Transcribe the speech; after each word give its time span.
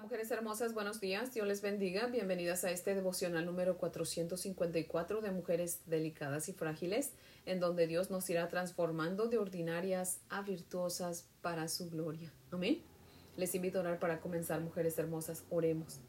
mujeres 0.00 0.30
hermosas, 0.30 0.72
buenos 0.72 0.98
días, 0.98 1.34
Dios 1.34 1.46
les 1.46 1.60
bendiga, 1.60 2.06
bienvenidas 2.06 2.64
a 2.64 2.70
este 2.70 2.94
devocional 2.94 3.44
número 3.44 3.76
454 3.76 5.20
de 5.20 5.30
mujeres 5.30 5.80
delicadas 5.86 6.48
y 6.48 6.54
frágiles, 6.54 7.12
en 7.44 7.60
donde 7.60 7.86
Dios 7.86 8.10
nos 8.10 8.28
irá 8.30 8.48
transformando 8.48 9.26
de 9.26 9.36
ordinarias 9.36 10.20
a 10.30 10.40
virtuosas 10.40 11.26
para 11.42 11.68
su 11.68 11.90
gloria. 11.90 12.32
Amén. 12.50 12.80
Les 13.36 13.54
invito 13.54 13.78
a 13.78 13.82
orar 13.82 13.98
para 13.98 14.20
comenzar, 14.20 14.60
mujeres 14.60 14.98
hermosas, 14.98 15.44
oremos. 15.50 16.00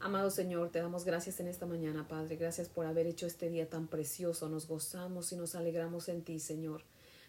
Amado 0.00 0.30
Señor, 0.30 0.70
te 0.70 0.78
damos 0.80 1.04
gracias 1.04 1.40
en 1.40 1.48
esta 1.48 1.66
mañana, 1.66 2.08
Padre, 2.08 2.36
gracias 2.36 2.70
por 2.70 2.86
haber 2.86 3.06
hecho 3.06 3.26
este 3.26 3.50
día 3.50 3.68
tan 3.68 3.86
precioso, 3.86 4.48
nos 4.48 4.66
gozamos 4.66 5.30
y 5.32 5.36
nos 5.36 5.54
alegramos 5.54 6.08
en 6.08 6.22
ti, 6.22 6.38
Señor. 6.40 6.82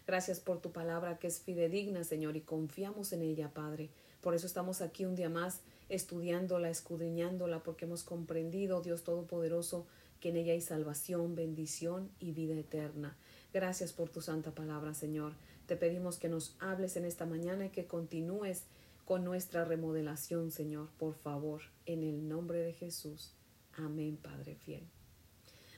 Gracias 0.06 0.40
por 0.40 0.60
tu 0.60 0.72
palabra 0.72 1.18
que 1.18 1.26
es 1.26 1.40
fidedigna, 1.40 2.02
Señor, 2.04 2.36
y 2.36 2.40
confiamos 2.40 3.12
en 3.12 3.22
ella, 3.22 3.50
Padre. 3.52 3.90
Por 4.26 4.34
eso 4.34 4.48
estamos 4.48 4.80
aquí 4.80 5.04
un 5.04 5.14
día 5.14 5.28
más 5.28 5.60
estudiándola, 5.88 6.68
escudriñándola, 6.68 7.62
porque 7.62 7.84
hemos 7.84 8.02
comprendido, 8.02 8.82
Dios 8.82 9.04
Todopoderoso, 9.04 9.86
que 10.18 10.30
en 10.30 10.36
ella 10.36 10.52
hay 10.52 10.60
salvación, 10.60 11.36
bendición 11.36 12.10
y 12.18 12.32
vida 12.32 12.54
eterna. 12.54 13.16
Gracias 13.54 13.92
por 13.92 14.08
tu 14.08 14.20
santa 14.20 14.50
palabra, 14.50 14.94
Señor. 14.94 15.34
Te 15.66 15.76
pedimos 15.76 16.18
que 16.18 16.28
nos 16.28 16.56
hables 16.58 16.96
en 16.96 17.04
esta 17.04 17.24
mañana 17.24 17.66
y 17.66 17.70
que 17.70 17.86
continúes 17.86 18.64
con 19.04 19.22
nuestra 19.22 19.64
remodelación, 19.64 20.50
Señor, 20.50 20.88
por 20.98 21.14
favor, 21.14 21.62
en 21.84 22.02
el 22.02 22.26
nombre 22.26 22.58
de 22.58 22.72
Jesús. 22.72 23.32
Amén, 23.74 24.16
Padre 24.20 24.56
fiel. 24.56 24.82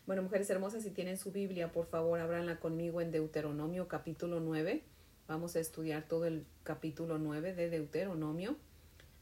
Bueno, 0.06 0.22
mujeres 0.22 0.48
hermosas, 0.48 0.84
si 0.84 0.90
tienen 0.90 1.18
su 1.18 1.32
Biblia, 1.32 1.70
por 1.70 1.84
favor, 1.84 2.18
ábranla 2.18 2.60
conmigo 2.60 3.02
en 3.02 3.10
Deuteronomio 3.10 3.88
capítulo 3.88 4.40
9. 4.40 4.84
Vamos 5.28 5.56
a 5.56 5.60
estudiar 5.60 6.08
todo 6.08 6.24
el 6.24 6.46
capítulo 6.62 7.18
9 7.18 7.52
de 7.52 7.68
Deuteronomio. 7.68 8.56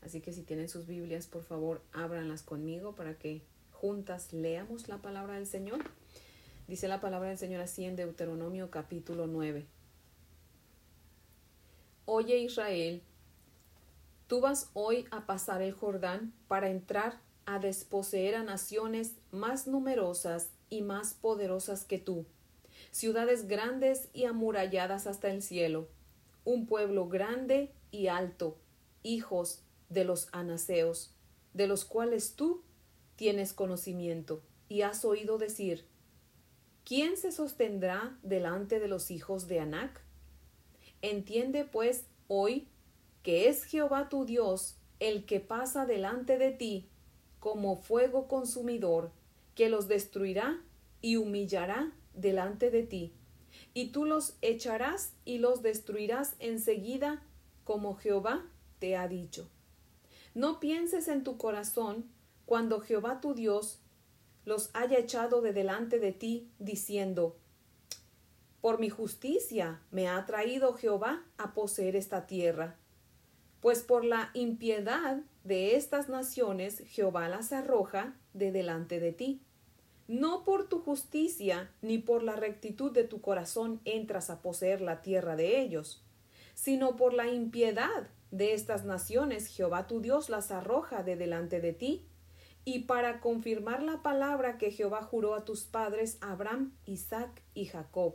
Así 0.03 0.21
que 0.21 0.33
si 0.33 0.43
tienen 0.43 0.69
sus 0.69 0.87
Biblias, 0.87 1.27
por 1.27 1.43
favor, 1.43 1.83
ábranlas 1.93 2.45
conmigo 2.45 2.95
para 2.95 3.19
que 3.19 3.43
juntas 3.73 4.33
leamos 4.33 4.87
la 4.87 4.99
palabra 4.99 5.35
del 5.35 5.49
Señor. 5.49 5.81
Dice 6.69 6.87
la 6.87 7.01
palabra 7.01 7.31
del 7.31 7.39
Señor 7.39 7.61
así 7.61 7.85
en 7.85 7.97
Deuteronomio 7.97 8.71
capítulo 8.71 9.27
9. 9.27 9.67
Oye 12.05 12.39
Israel, 12.39 13.03
tú 14.29 14.41
vas 14.41 14.71
hoy 14.75 15.07
a 15.11 15.27
pasar 15.27 15.61
el 15.61 15.73
Jordán 15.73 16.33
para 16.47 16.71
entrar 16.71 17.19
a 17.47 17.59
desposeer 17.59 18.37
a 18.37 18.45
naciones 18.45 19.17
más 19.33 19.67
numerosas 19.67 20.51
y 20.71 20.83
más 20.83 21.15
poderosas 21.15 21.85
que 21.85 21.99
tú, 21.99 22.27
ciudades 22.93 23.49
grandes 23.49 24.09
y 24.13 24.27
amuralladas 24.27 25.09
hasta 25.09 25.31
el 25.33 25.43
cielo 25.43 25.89
un 26.47 26.67
pueblo 26.67 27.09
grande 27.09 27.73
y 27.91 28.07
alto, 28.07 28.57
hijos 29.03 29.65
de 29.91 30.05
los 30.05 30.29
anaseos, 30.33 31.13
de 31.53 31.67
los 31.67 31.85
cuales 31.85 32.37
tú 32.37 32.63
tienes 33.17 33.53
conocimiento 33.53 34.43
y 34.69 34.83
has 34.83 35.05
oído 35.05 35.39
decir, 35.39 35.85
¿quién 36.85 37.17
se 37.17 37.33
sostendrá 37.33 38.17
delante 38.23 38.79
de 38.79 38.87
los 38.87 39.11
hijos 39.11 39.49
de 39.49 39.59
Anac? 39.59 40.01
Entiende 41.03 41.65
pues 41.65 42.07
hoy 42.29 42.69
que 43.25 43.49
es 43.49 43.65
Jehová 43.65 44.09
tu 44.09 44.25
Dios 44.25 44.77
el 45.01 45.27
que 45.27 45.41
pasa 45.41 45.85
delante 45.85 46.39
de 46.39 46.53
ti 46.53 46.89
como 47.41 47.77
fuego 47.77 48.29
consumidor, 48.29 49.11
que 49.57 49.69
los 49.69 49.89
destruirá 49.89 50.63
y 51.03 51.17
humillará 51.17 51.93
delante 52.15 52.71
de 52.71 52.85
ti 52.85 53.13
y 53.75 53.89
tú 53.89 54.05
los 54.05 54.37
echarás 54.43 55.13
y 55.25 55.39
los 55.39 55.63
destruirás 55.63 56.37
enseguida, 56.39 57.23
como 57.65 57.97
Jehová 57.97 58.45
te 58.79 58.97
ha 58.97 59.09
dicho. 59.09 59.49
No 60.35 60.61
pienses 60.61 61.09
en 61.09 61.25
tu 61.25 61.37
corazón 61.37 62.05
cuando 62.45 62.81
Jehová 62.81 63.21
tu 63.21 63.35
Dios 63.35 63.81
los 64.45 64.71
haya 64.75 64.99
echado 64.99 65.43
de 65.43 65.53
delante 65.53 65.99
de 65.99 66.13
ti, 66.13 66.49
diciendo, 66.59 67.37
Por 68.61 68.79
mi 68.79 68.89
justicia 68.89 69.81
me 69.91 70.09
ha 70.09 70.25
traído 70.25 70.75
Jehová 70.75 71.25
a 71.37 71.53
poseer 71.53 71.97
esta 71.97 72.27
tierra. 72.27 72.77
Pues 73.61 73.83
por 73.83 74.05
la 74.05 74.31
impiedad 74.35 75.23
de 75.43 75.75
estas 75.75 76.09
naciones 76.09 76.83
Jehová 76.87 77.29
las 77.29 77.53
arroja 77.53 78.15
de 78.33 78.53
delante 78.53 79.01
de 79.01 79.13
ti. 79.13 79.43
No 80.09 80.45
por 80.45 80.69
tu 80.69 80.79
justicia 80.81 81.71
ni 81.83 81.99
por 81.99 82.23
la 82.23 82.37
rectitud 82.37 82.93
de 82.93 83.05
tu 83.05 83.21
corazón 83.21 83.81
entras 83.85 84.31
a 84.31 84.41
poseer 84.41 84.81
la 84.81 85.03
tierra 85.03 85.35
de 85.35 85.61
ellos, 85.61 86.05
sino 86.55 86.97
por 86.97 87.13
la 87.13 87.27
impiedad 87.27 88.09
de 88.31 88.55
estas 88.55 88.85
naciones 88.85 89.49
Jehová 89.49 89.87
tu 89.87 90.01
Dios 90.01 90.29
las 90.29 90.51
arroja 90.51 91.03
de 91.03 91.17
delante 91.17 91.61
de 91.61 91.73
ti, 91.73 92.07
y 92.65 92.81
para 92.81 93.21
confirmar 93.21 93.83
la 93.83 94.03
palabra 94.03 94.59
que 94.59 94.73
Jehová 94.73 95.03
juró 95.03 95.35
a 95.35 95.45
tus 95.45 95.65
padres 95.65 96.19
Abraham, 96.21 96.73
Isaac 96.85 97.43
y 97.55 97.67
Jacob. 97.67 98.15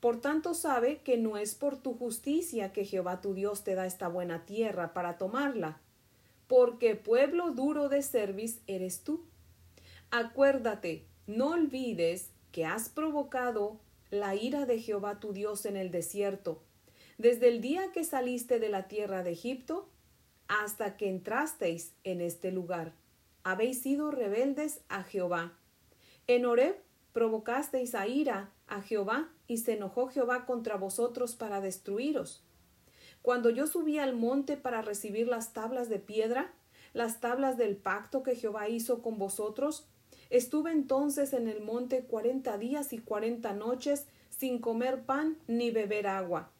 Por 0.00 0.20
tanto 0.20 0.54
sabe 0.54 0.98
que 1.02 1.16
no 1.16 1.36
es 1.36 1.54
por 1.54 1.76
tu 1.76 1.94
justicia 1.94 2.72
que 2.72 2.84
Jehová 2.84 3.20
tu 3.20 3.34
Dios 3.34 3.62
te 3.62 3.74
da 3.74 3.86
esta 3.86 4.08
buena 4.08 4.46
tierra 4.46 4.94
para 4.94 5.16
tomarla, 5.16 5.80
porque 6.48 6.96
pueblo 6.96 7.52
duro 7.52 7.88
de 7.88 8.02
cerviz 8.02 8.60
eres 8.66 9.04
tú 9.04 9.24
Acuérdate, 10.14 11.06
no 11.26 11.52
olvides 11.52 12.32
que 12.52 12.66
has 12.66 12.90
provocado 12.90 13.80
la 14.10 14.34
ira 14.34 14.66
de 14.66 14.78
Jehová 14.78 15.20
tu 15.20 15.32
Dios 15.32 15.64
en 15.64 15.74
el 15.74 15.90
desierto, 15.90 16.62
desde 17.16 17.48
el 17.48 17.62
día 17.62 17.92
que 17.92 18.04
saliste 18.04 18.60
de 18.60 18.68
la 18.68 18.88
tierra 18.88 19.22
de 19.22 19.32
Egipto 19.32 19.88
hasta 20.48 20.98
que 20.98 21.08
entrasteis 21.08 21.94
en 22.04 22.20
este 22.20 22.52
lugar. 22.52 22.92
Habéis 23.42 23.80
sido 23.80 24.10
rebeldes 24.10 24.82
a 24.90 25.02
Jehová. 25.02 25.54
En 26.26 26.44
Horeb 26.44 26.76
provocasteis 27.14 27.94
a 27.94 28.06
ira 28.06 28.52
a 28.66 28.82
Jehová 28.82 29.30
y 29.46 29.56
se 29.58 29.72
enojó 29.72 30.08
Jehová 30.08 30.44
contra 30.44 30.76
vosotros 30.76 31.36
para 31.36 31.62
destruiros. 31.62 32.44
Cuando 33.22 33.48
yo 33.48 33.66
subí 33.66 33.98
al 33.98 34.14
monte 34.14 34.58
para 34.58 34.82
recibir 34.82 35.26
las 35.26 35.54
tablas 35.54 35.88
de 35.88 36.00
piedra, 36.00 36.52
las 36.92 37.20
tablas 37.20 37.56
del 37.56 37.76
pacto 37.78 38.22
que 38.22 38.36
Jehová 38.36 38.68
hizo 38.68 39.00
con 39.00 39.16
vosotros, 39.16 39.88
Estuve 40.32 40.72
entonces 40.72 41.34
en 41.34 41.46
el 41.46 41.60
monte 41.60 42.04
cuarenta 42.04 42.56
días 42.56 42.94
y 42.94 42.98
cuarenta 42.98 43.52
noches 43.52 44.06
sin 44.30 44.60
comer 44.60 45.02
pan 45.02 45.36
ni 45.46 45.70
beber 45.70 46.06
agua. 46.06 46.50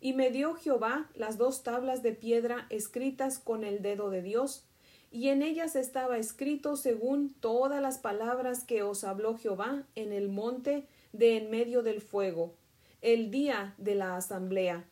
Y 0.00 0.14
me 0.14 0.30
dio 0.30 0.54
Jehová 0.54 1.10
las 1.14 1.36
dos 1.36 1.62
tablas 1.62 2.02
de 2.02 2.12
piedra 2.12 2.66
escritas 2.70 3.38
con 3.38 3.64
el 3.64 3.82
dedo 3.82 4.08
de 4.08 4.22
Dios, 4.22 4.64
y 5.10 5.28
en 5.28 5.42
ellas 5.42 5.76
estaba 5.76 6.16
escrito 6.16 6.76
según 6.76 7.34
todas 7.34 7.82
las 7.82 7.98
palabras 7.98 8.64
que 8.64 8.82
os 8.82 9.04
habló 9.04 9.36
Jehová 9.36 9.84
en 9.94 10.14
el 10.14 10.30
monte 10.30 10.86
de 11.12 11.36
en 11.36 11.50
medio 11.50 11.82
del 11.82 12.00
fuego, 12.00 12.54
el 13.02 13.30
día 13.30 13.74
de 13.76 13.94
la 13.94 14.16
asamblea. 14.16 14.86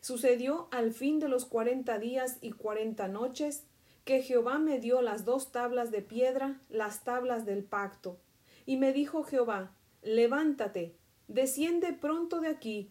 Sucedió 0.00 0.66
al 0.72 0.90
fin 0.92 1.20
de 1.20 1.28
los 1.28 1.44
cuarenta 1.44 2.00
días 2.00 2.38
y 2.40 2.50
cuarenta 2.50 3.06
noches 3.06 3.62
que 4.04 4.22
Jehová 4.22 4.58
me 4.58 4.78
dio 4.78 5.02
las 5.02 5.24
dos 5.24 5.52
tablas 5.52 5.90
de 5.90 6.02
piedra, 6.02 6.60
las 6.68 7.04
tablas 7.04 7.44
del 7.44 7.64
pacto. 7.64 8.18
Y 8.66 8.76
me 8.76 8.92
dijo 8.92 9.22
Jehová, 9.22 9.74
levántate, 10.02 10.96
desciende 11.28 11.92
pronto 11.92 12.40
de 12.40 12.48
aquí, 12.48 12.90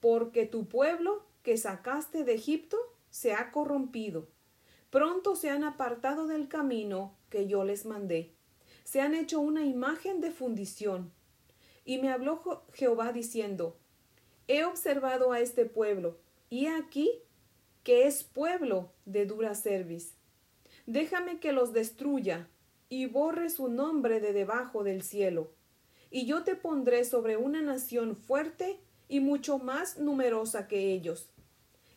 porque 0.00 0.46
tu 0.46 0.66
pueblo 0.66 1.24
que 1.42 1.56
sacaste 1.56 2.24
de 2.24 2.34
Egipto 2.34 2.76
se 3.10 3.34
ha 3.34 3.50
corrompido. 3.52 4.28
Pronto 4.90 5.36
se 5.36 5.50
han 5.50 5.64
apartado 5.64 6.26
del 6.26 6.48
camino 6.48 7.16
que 7.28 7.46
yo 7.46 7.64
les 7.64 7.86
mandé. 7.86 8.34
Se 8.84 9.00
han 9.00 9.14
hecho 9.14 9.40
una 9.40 9.64
imagen 9.64 10.20
de 10.20 10.30
fundición. 10.30 11.12
Y 11.84 11.98
me 11.98 12.10
habló 12.10 12.64
Jehová 12.72 13.12
diciendo, 13.12 13.76
He 14.48 14.64
observado 14.64 15.32
a 15.32 15.40
este 15.40 15.66
pueblo, 15.66 16.18
y 16.48 16.66
aquí 16.66 17.10
que 17.82 18.06
es 18.06 18.24
pueblo 18.24 18.92
de 19.04 19.26
dura 19.26 19.54
cerviz 19.54 20.15
déjame 20.86 21.38
que 21.40 21.52
los 21.52 21.72
destruya 21.72 22.48
y 22.88 23.06
borre 23.06 23.50
su 23.50 23.68
nombre 23.68 24.20
de 24.20 24.32
debajo 24.32 24.84
del 24.84 25.02
cielo. 25.02 25.50
Y 26.10 26.26
yo 26.26 26.44
te 26.44 26.54
pondré 26.54 27.04
sobre 27.04 27.36
una 27.36 27.60
nación 27.60 28.16
fuerte 28.16 28.78
y 29.08 29.20
mucho 29.20 29.58
más 29.58 29.98
numerosa 29.98 30.68
que 30.68 30.92
ellos. 30.92 31.28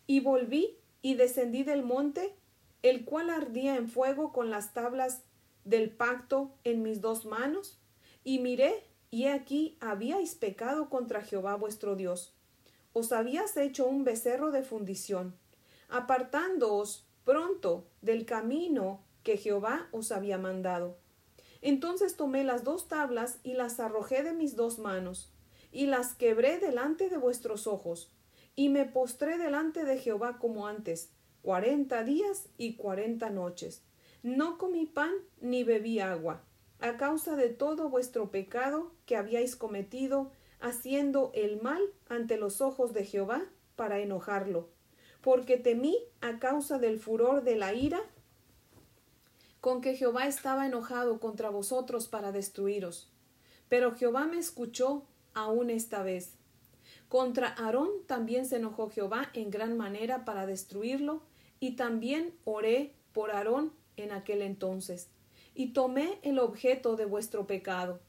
Y 0.07 0.19
volví 0.19 0.77
y 1.01 1.15
descendí 1.15 1.63
del 1.63 1.83
monte, 1.83 2.33
el 2.81 3.05
cual 3.05 3.29
ardía 3.29 3.75
en 3.75 3.89
fuego 3.89 4.31
con 4.31 4.49
las 4.49 4.73
tablas 4.73 5.23
del 5.63 5.91
pacto 5.91 6.51
en 6.63 6.81
mis 6.81 7.01
dos 7.01 7.25
manos, 7.25 7.77
y 8.23 8.39
miré, 8.39 8.83
y 9.11 9.25
aquí 9.25 9.77
habíais 9.79 10.35
pecado 10.35 10.89
contra 10.89 11.21
Jehová 11.21 11.55
vuestro 11.55 11.95
Dios. 11.95 12.33
Os 12.93 13.11
habías 13.11 13.55
hecho 13.57 13.85
un 13.85 14.03
becerro 14.03 14.51
de 14.51 14.63
fundición, 14.63 15.35
apartándoos 15.89 17.05
pronto 17.29 17.85
del 18.01 18.25
camino 18.25 19.03
que 19.21 19.37
Jehová 19.37 19.87
os 19.91 20.11
había 20.11 20.39
mandado. 20.39 20.97
Entonces 21.61 22.15
tomé 22.15 22.43
las 22.43 22.63
dos 22.63 22.87
tablas 22.87 23.37
y 23.43 23.53
las 23.53 23.79
arrojé 23.79 24.23
de 24.23 24.33
mis 24.33 24.55
dos 24.55 24.79
manos, 24.79 25.31
y 25.71 25.85
las 25.85 26.15
quebré 26.15 26.57
delante 26.57 27.07
de 27.07 27.17
vuestros 27.17 27.67
ojos, 27.67 28.11
y 28.55 28.69
me 28.69 28.85
postré 28.85 29.37
delante 29.37 29.85
de 29.85 29.99
Jehová 29.99 30.39
como 30.39 30.65
antes, 30.65 31.11
cuarenta 31.43 32.03
días 32.03 32.49
y 32.57 32.77
cuarenta 32.77 33.29
noches. 33.29 33.83
No 34.23 34.57
comí 34.57 34.87
pan 34.87 35.13
ni 35.39 35.63
bebí 35.63 35.99
agua, 35.99 36.41
a 36.79 36.97
causa 36.97 37.35
de 37.35 37.49
todo 37.49 37.91
vuestro 37.91 38.31
pecado 38.31 38.91
que 39.05 39.17
habíais 39.17 39.55
cometido, 39.55 40.31
haciendo 40.59 41.29
el 41.35 41.61
mal 41.61 41.83
ante 42.07 42.37
los 42.37 42.59
ojos 42.59 42.91
de 42.91 43.05
Jehová 43.05 43.45
para 43.75 43.99
enojarlo, 43.99 44.71
porque 45.21 45.57
temí 45.57 45.97
a 46.21 46.39
causa 46.39 46.79
del 46.79 46.99
furor 46.99 47.43
de 47.43 47.55
la 47.55 47.73
ira 47.73 48.01
con 49.61 49.81
que 49.81 49.95
Jehová 49.95 50.27
estaba 50.27 50.65
enojado 50.65 51.19
contra 51.19 51.49
vosotros 51.49 52.07
para 52.07 52.31
destruiros. 52.31 53.11
Pero 53.67 53.93
Jehová 53.95 54.25
me 54.25 54.37
escuchó 54.37 55.03
aún 55.33 55.69
esta 55.69 56.01
vez. 56.01 56.35
Contra 57.09 57.49
Aarón 57.49 57.89
también 58.07 58.45
se 58.45 58.57
enojó 58.57 58.89
Jehová 58.89 59.29
en 59.33 59.49
gran 59.49 59.77
manera 59.77 60.25
para 60.25 60.45
destruirlo, 60.45 61.21
y 61.59 61.71
también 61.71 62.33
oré 62.45 62.93
por 63.11 63.31
Aarón 63.31 63.73
en 63.97 64.11
aquel 64.11 64.41
entonces, 64.41 65.09
y 65.53 65.73
tomé 65.73 66.19
el 66.21 66.39
objeto 66.39 66.95
de 66.95 67.05
vuestro 67.05 67.47
pecado, 67.47 67.99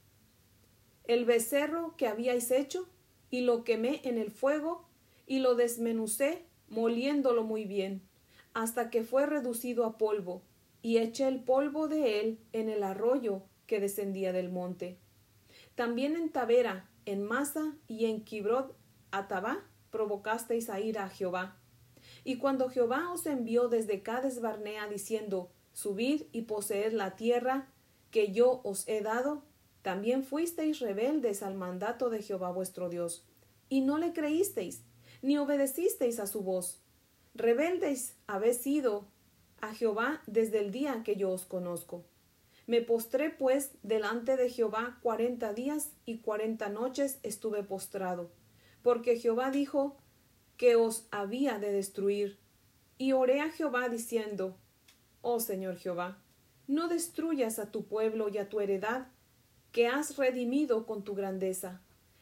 el 1.05 1.25
becerro 1.25 1.95
que 1.97 2.07
habíais 2.07 2.51
hecho, 2.51 2.87
y 3.29 3.41
lo 3.41 3.63
quemé 3.63 4.01
en 4.03 4.17
el 4.17 4.31
fuego, 4.31 4.85
y 5.25 5.39
lo 5.39 5.55
desmenucé, 5.55 6.45
moliéndolo 6.71 7.43
muy 7.43 7.65
bien, 7.65 8.01
hasta 8.53 8.89
que 8.89 9.03
fue 9.03 9.25
reducido 9.25 9.85
a 9.85 9.97
polvo, 9.97 10.41
y 10.81 10.97
eché 10.97 11.27
el 11.27 11.43
polvo 11.43 11.87
de 11.87 12.19
él 12.19 12.39
en 12.53 12.69
el 12.69 12.81
arroyo 12.81 13.43
que 13.67 13.79
descendía 13.79 14.33
del 14.33 14.49
monte. 14.49 14.97
También 15.75 16.15
en 16.15 16.29
Tavera, 16.29 16.89
en 17.05 17.23
Masa 17.23 17.75
y 17.87 18.05
en 18.05 18.23
Kibrod 18.23 18.71
Atabá 19.11 19.63
provocasteis 19.91 20.69
a 20.69 20.79
ir 20.79 20.97
a 20.97 21.09
Jehová. 21.09 21.57
Y 22.23 22.37
cuando 22.37 22.69
Jehová 22.69 23.11
os 23.11 23.25
envió 23.25 23.67
desde 23.67 24.01
Cades 24.01 24.41
Barnea 24.41 24.87
diciendo, 24.87 25.51
Subid 25.73 26.23
y 26.31 26.43
poseed 26.43 26.93
la 26.93 27.15
tierra 27.15 27.67
que 28.09 28.31
yo 28.31 28.61
os 28.63 28.87
he 28.87 29.01
dado, 29.01 29.43
también 29.81 30.23
fuisteis 30.23 30.79
rebeldes 30.79 31.43
al 31.43 31.55
mandato 31.55 32.09
de 32.09 32.21
Jehová 32.21 32.51
vuestro 32.51 32.89
Dios, 32.89 33.25
y 33.69 33.81
no 33.81 33.97
le 33.97 34.13
creísteis, 34.13 34.83
ni 35.21 35.37
obedecisteis 35.37 36.19
a 36.19 36.27
su 36.27 36.41
voz. 36.41 36.79
Rebeldes 37.33 38.15
habéis 38.27 38.57
sido 38.57 39.07
a 39.61 39.73
Jehová 39.73 40.21
desde 40.27 40.59
el 40.59 40.71
día 40.71 41.03
que 41.03 41.15
yo 41.15 41.29
os 41.29 41.45
conozco. 41.45 42.03
Me 42.67 42.81
postré 42.81 43.29
pues 43.29 43.71
delante 43.83 44.37
de 44.37 44.49
Jehová 44.49 44.99
cuarenta 45.01 45.53
días 45.53 45.91
y 46.05 46.19
cuarenta 46.19 46.69
noches 46.69 47.19
estuve 47.23 47.63
postrado, 47.63 48.31
porque 48.83 49.17
Jehová 49.17 49.51
dijo 49.51 49.97
que 50.57 50.75
os 50.75 51.07
había 51.11 51.59
de 51.59 51.71
destruir. 51.71 52.37
Y 52.97 53.13
oré 53.13 53.41
a 53.41 53.49
Jehová 53.49 53.89
diciendo, 53.89 54.57
Oh 55.21 55.39
Señor 55.39 55.77
Jehová, 55.77 56.21
no 56.67 56.87
destruyas 56.87 57.59
a 57.59 57.71
tu 57.71 57.85
pueblo 57.85 58.29
y 58.29 58.37
a 58.37 58.47
tu 58.47 58.59
heredad, 58.59 59.07
que 59.71 59.87
has 59.87 60.17
redimido 60.17 60.85
con 60.85 61.03
tu 61.03 61.15
grandeza, 61.15 61.81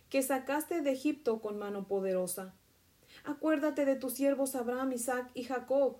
que 0.10 0.22
sacaste 0.22 0.82
de 0.82 0.92
Egipto 0.92 1.42
con 1.42 1.60
mano 1.60 1.88
poderosa. 1.88 2.56
Acuérdate 3.24 3.86
de 3.86 3.96
tus 3.96 4.14
siervos 4.14 4.56
Abraham, 4.56 4.94
Isaac 4.94 5.30
y 5.34 5.44
Jacob, 5.44 5.98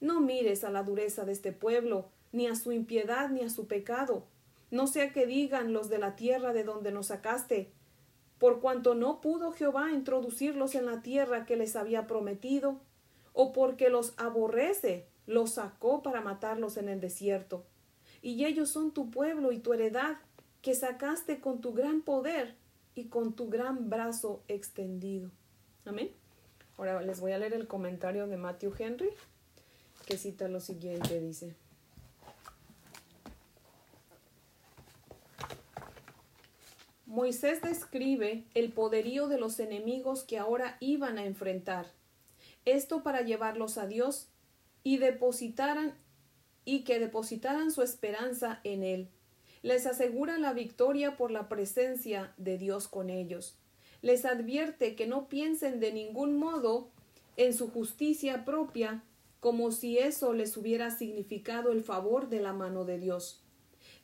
no 0.00 0.20
mires 0.20 0.64
a 0.64 0.70
la 0.70 0.82
dureza 0.82 1.24
de 1.24 1.32
este 1.32 1.52
pueblo, 1.52 2.10
ni 2.32 2.46
a 2.46 2.56
su 2.56 2.72
impiedad, 2.72 3.30
ni 3.30 3.42
a 3.42 3.50
su 3.50 3.66
pecado. 3.66 4.26
No 4.70 4.86
sea 4.86 5.12
que 5.12 5.26
digan 5.26 5.72
los 5.72 5.88
de 5.88 5.98
la 5.98 6.16
tierra 6.16 6.52
de 6.52 6.64
donde 6.64 6.92
nos 6.92 7.06
sacaste, 7.06 7.72
por 8.38 8.60
cuanto 8.60 8.96
no 8.96 9.20
pudo 9.20 9.52
Jehová 9.52 9.92
introducirlos 9.92 10.74
en 10.74 10.86
la 10.86 11.02
tierra 11.02 11.46
que 11.46 11.56
les 11.56 11.76
había 11.76 12.08
prometido, 12.08 12.80
o 13.32 13.52
porque 13.52 13.88
los 13.88 14.14
aborrece, 14.16 15.06
los 15.26 15.52
sacó 15.52 16.02
para 16.02 16.20
matarlos 16.20 16.76
en 16.76 16.88
el 16.88 17.00
desierto. 17.00 17.64
Y 18.20 18.44
ellos 18.44 18.70
son 18.70 18.92
tu 18.92 19.10
pueblo 19.10 19.52
y 19.52 19.58
tu 19.58 19.72
heredad, 19.72 20.16
que 20.62 20.74
sacaste 20.74 21.40
con 21.40 21.60
tu 21.60 21.72
gran 21.72 22.02
poder 22.02 22.56
y 22.94 23.04
con 23.04 23.34
tu 23.34 23.48
gran 23.48 23.90
brazo 23.90 24.42
extendido. 24.48 25.30
Amén. 25.84 26.10
Ahora 26.76 27.02
les 27.02 27.20
voy 27.20 27.32
a 27.32 27.38
leer 27.38 27.54
el 27.54 27.66
comentario 27.66 28.26
de 28.26 28.36
Matthew 28.36 28.74
Henry 28.78 29.10
que 30.06 30.16
cita 30.16 30.48
lo 30.48 30.60
siguiente, 30.60 31.20
dice. 31.20 31.54
Moisés 37.06 37.60
describe 37.60 38.44
el 38.54 38.72
poderío 38.72 39.28
de 39.28 39.38
los 39.38 39.60
enemigos 39.60 40.24
que 40.24 40.38
ahora 40.38 40.76
iban 40.80 41.18
a 41.18 41.26
enfrentar. 41.26 41.86
Esto 42.64 43.02
para 43.02 43.20
llevarlos 43.20 43.76
a 43.76 43.86
Dios 43.86 44.28
y 44.82 44.96
depositaran 44.98 45.94
y 46.64 46.84
que 46.84 46.98
depositaran 46.98 47.70
su 47.70 47.82
esperanza 47.82 48.60
en 48.64 48.82
él. 48.82 49.08
Les 49.62 49.86
asegura 49.86 50.38
la 50.38 50.52
victoria 50.52 51.16
por 51.16 51.30
la 51.30 51.48
presencia 51.48 52.32
de 52.38 52.56
Dios 52.56 52.88
con 52.88 53.10
ellos. 53.10 53.58
Les 54.02 54.24
advierte 54.24 54.94
que 54.94 55.06
no 55.06 55.28
piensen 55.28 55.80
de 55.80 55.92
ningún 55.92 56.36
modo 56.36 56.90
en 57.36 57.54
su 57.54 57.70
justicia 57.70 58.44
propia 58.44 59.02
como 59.40 59.72
si 59.72 59.98
eso 59.98 60.32
les 60.32 60.56
hubiera 60.56 60.90
significado 60.90 61.72
el 61.72 61.82
favor 61.82 62.28
de 62.28 62.40
la 62.40 62.52
mano 62.52 62.84
de 62.84 62.98
Dios. 62.98 63.42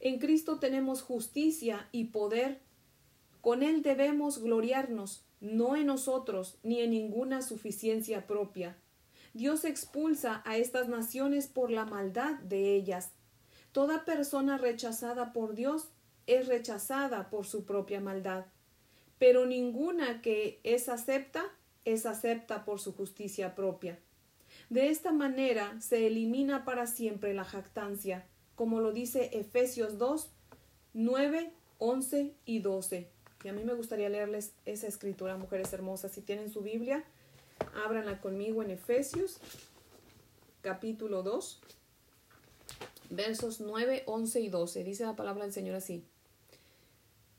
En 0.00 0.18
Cristo 0.18 0.58
tenemos 0.58 1.02
justicia 1.02 1.88
y 1.92 2.06
poder. 2.06 2.60
Con 3.40 3.62
Él 3.62 3.82
debemos 3.82 4.42
gloriarnos, 4.42 5.24
no 5.40 5.76
en 5.76 5.86
nosotros 5.86 6.58
ni 6.62 6.80
en 6.80 6.90
ninguna 6.90 7.42
suficiencia 7.42 8.26
propia. 8.26 8.76
Dios 9.34 9.64
expulsa 9.64 10.42
a 10.44 10.56
estas 10.56 10.88
naciones 10.88 11.46
por 11.46 11.70
la 11.70 11.84
maldad 11.84 12.38
de 12.40 12.74
ellas. 12.74 13.12
Toda 13.72 14.04
persona 14.04 14.58
rechazada 14.58 15.32
por 15.32 15.54
Dios 15.54 15.90
es 16.26 16.48
rechazada 16.48 17.30
por 17.30 17.46
su 17.46 17.64
propia 17.64 18.00
maldad, 18.00 18.46
pero 19.18 19.46
ninguna 19.46 20.20
que 20.22 20.60
es 20.62 20.88
acepta 20.88 21.44
es 21.84 22.06
acepta 22.06 22.64
por 22.64 22.80
su 22.80 22.92
justicia 22.92 23.54
propia. 23.54 23.98
De 24.70 24.88
esta 24.88 25.12
manera 25.12 25.80
se 25.80 26.06
elimina 26.06 26.64
para 26.64 26.86
siempre 26.86 27.34
la 27.34 27.44
jactancia, 27.44 28.26
como 28.54 28.80
lo 28.80 28.92
dice 28.92 29.30
Efesios 29.32 29.98
2, 29.98 30.30
9, 30.94 31.52
11 31.78 32.34
y 32.44 32.58
12. 32.60 33.08
Y 33.44 33.48
a 33.48 33.52
mí 33.52 33.64
me 33.64 33.74
gustaría 33.74 34.08
leerles 34.08 34.52
esa 34.66 34.86
escritura, 34.86 35.36
mujeres 35.36 35.72
hermosas. 35.72 36.12
Si 36.12 36.20
tienen 36.20 36.50
su 36.50 36.60
Biblia, 36.60 37.04
ábranla 37.84 38.20
conmigo 38.20 38.62
en 38.62 38.70
Efesios, 38.70 39.38
capítulo 40.60 41.22
2, 41.22 41.60
versos 43.10 43.60
9, 43.60 44.02
11 44.06 44.40
y 44.40 44.48
12. 44.48 44.84
Dice 44.84 45.04
la 45.04 45.16
palabra 45.16 45.44
del 45.44 45.52
Señor 45.52 45.76
así 45.76 46.04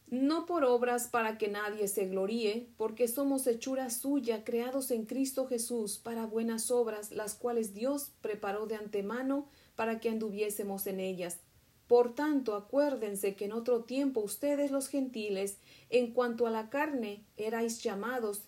no 0.10 0.48
por 0.48 0.64
obras 0.64 1.08
para 1.08 1.38
que 1.38 1.50
nadie 1.50 1.88
se 1.88 2.08
gloríe, 2.08 2.68
porque 2.78 3.08
somos 3.08 3.46
hechura 3.46 3.90
suya, 3.92 4.44
creados 4.44 4.90
en 4.90 5.06
Cristo 5.06 5.48
Jesús 5.48 6.00
para 6.00 6.26
buenas 6.26 6.72
obras, 6.72 7.12
las 7.12 7.36
cuales 7.36 7.74
Dios 7.76 8.12
preparó 8.22 8.66
de 8.66 8.76
antemano 8.76 9.48
para 9.76 10.00
que 10.00 10.10
anduviésemos 10.10 10.88
en 10.88 11.00
ellas. 11.00 11.40
Por 11.88 12.16
tanto, 12.16 12.56
acuérdense 12.56 13.36
que 13.36 13.46
en 13.46 13.52
otro 13.52 13.84
tiempo 13.84 14.22
ustedes 14.22 14.72
los 14.72 14.88
gentiles, 14.88 15.58
en 15.90 16.12
cuanto 16.12 16.48
a 16.48 16.52
la 16.52 16.70
carne, 16.70 17.24
erais 17.38 17.82
llamados 17.84 18.44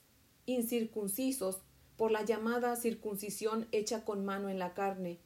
incircuncisos 0.47 1.59
por 1.95 2.11
la 2.11 2.23
llamada 2.23 2.75
circuncisión 2.75 3.67
hecha 3.71 4.03
con 4.03 4.25
mano 4.25 4.49
en 4.49 4.57
la 4.57 4.73
carne. 4.73 5.19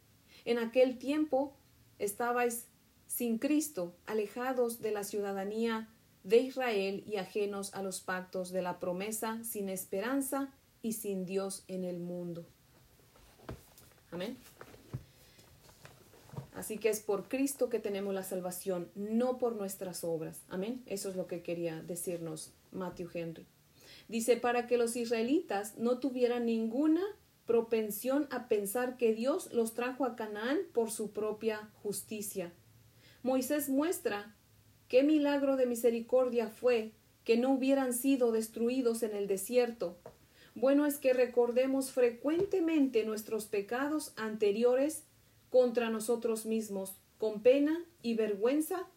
En 0.43 0.59
aquel 0.59 0.97
tiempo 0.97 1.55
estabais 1.97 2.67
sin 3.07 3.37
Cristo, 3.37 3.95
alejados 4.05 4.81
de 4.81 4.91
la 4.91 5.05
ciudadanía 5.05 5.89
de 6.25 6.37
Israel 6.39 7.03
y 7.07 7.17
ajenos 7.17 7.73
a 7.75 7.83
los 7.83 8.01
pactos 8.01 8.51
de 8.51 8.63
la 8.63 8.79
promesa, 8.79 9.41
sin 9.43 9.69
esperanza 9.69 10.51
y 10.81 10.93
sin 10.93 11.25
Dios 11.25 11.63
en 11.67 11.83
el 11.83 11.99
mundo. 11.99 12.45
Amén. 14.11 14.35
Así 16.55 16.77
que 16.77 16.89
es 16.89 16.99
por 16.99 17.27
Cristo 17.27 17.69
que 17.69 17.79
tenemos 17.79 18.13
la 18.13 18.23
salvación, 18.23 18.89
no 18.95 19.37
por 19.37 19.55
nuestras 19.55 20.03
obras. 20.03 20.41
Amén. 20.49 20.81
Eso 20.87 21.09
es 21.09 21.15
lo 21.15 21.27
que 21.27 21.43
quería 21.43 21.81
decirnos 21.83 22.51
Matthew 22.71 23.09
Henry. 23.13 23.45
Dice, 24.07 24.37
para 24.37 24.65
que 24.65 24.77
los 24.77 24.95
israelitas 24.95 25.77
no 25.77 25.99
tuvieran 25.99 26.45
ninguna 26.45 27.03
propensión 27.45 28.27
a 28.31 28.47
pensar 28.47 28.97
que 28.97 29.13
Dios 29.13 29.53
los 29.53 29.75
trajo 29.75 30.05
a 30.05 30.15
Canaán 30.15 30.59
por 30.73 30.89
su 30.89 31.11
propia 31.11 31.69
justicia. 31.83 32.51
Moisés 33.21 33.69
muestra 33.69 34.35
Qué 34.87 35.03
milagro 35.03 35.57
de 35.57 35.65
misericordia 35.65 36.47
fue 36.47 36.91
que 37.23 37.37
no 37.37 37.51
hubieran 37.53 37.93
sido 37.93 38.31
destruidos 38.31 39.03
en 39.03 39.15
el 39.15 39.27
desierto. 39.27 39.97
Bueno 40.53 40.85
es 40.85 40.97
que 40.97 41.13
recordemos 41.13 41.91
frecuentemente 41.91 43.03
nuestros 43.03 43.45
pecados 43.45 44.13
anteriores 44.15 45.03
contra 45.49 45.89
nosotros 45.89 46.45
mismos, 46.45 46.95
con 47.17 47.41
pena 47.41 47.83
y 48.01 48.13
vergüenza, 48.15 48.87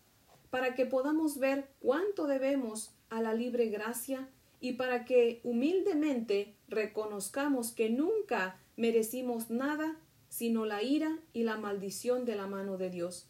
para 0.51 0.75
que 0.75 0.87
podamos 0.87 1.39
ver 1.39 1.69
cuánto 1.81 2.27
debemos 2.27 2.93
a 3.11 3.23
la 3.23 3.35
libre 3.35 3.67
gracia 3.69 4.29
y 4.61 4.75
para 4.75 5.05
que 5.05 5.41
humildemente 5.43 6.55
reconozcamos 6.69 7.73
que 7.73 7.91
nunca 7.91 8.61
merecimos 8.77 9.51
nada 9.51 9.97
sino 10.29 10.67
la 10.67 10.83
ira 10.83 11.19
y 11.33 11.45
la 11.45 11.57
maldición 11.57 12.25
de 12.25 12.37
la 12.37 12.47
mano 12.47 12.77
de 12.77 12.91
Dios. 12.91 13.27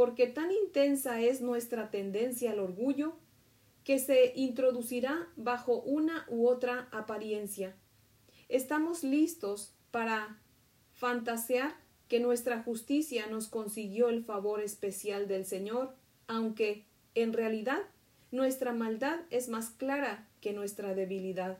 Porque 0.00 0.26
tan 0.26 0.50
intensa 0.50 1.20
es 1.20 1.42
nuestra 1.42 1.90
tendencia 1.90 2.52
al 2.52 2.60
orgullo, 2.60 3.12
que 3.84 3.98
se 3.98 4.32
introducirá 4.34 5.28
bajo 5.36 5.82
una 5.82 6.24
u 6.30 6.48
otra 6.48 6.88
apariencia. 6.90 7.76
Estamos 8.48 9.04
listos 9.04 9.74
para 9.90 10.38
fantasear 10.94 11.74
que 12.08 12.18
nuestra 12.18 12.62
justicia 12.62 13.26
nos 13.26 13.48
consiguió 13.48 14.08
el 14.08 14.24
favor 14.24 14.62
especial 14.62 15.28
del 15.28 15.44
Señor, 15.44 15.94
aunque, 16.28 16.86
en 17.14 17.34
realidad, 17.34 17.82
nuestra 18.30 18.72
maldad 18.72 19.20
es 19.28 19.50
más 19.50 19.68
clara 19.68 20.26
que 20.40 20.54
nuestra 20.54 20.94
debilidad. 20.94 21.58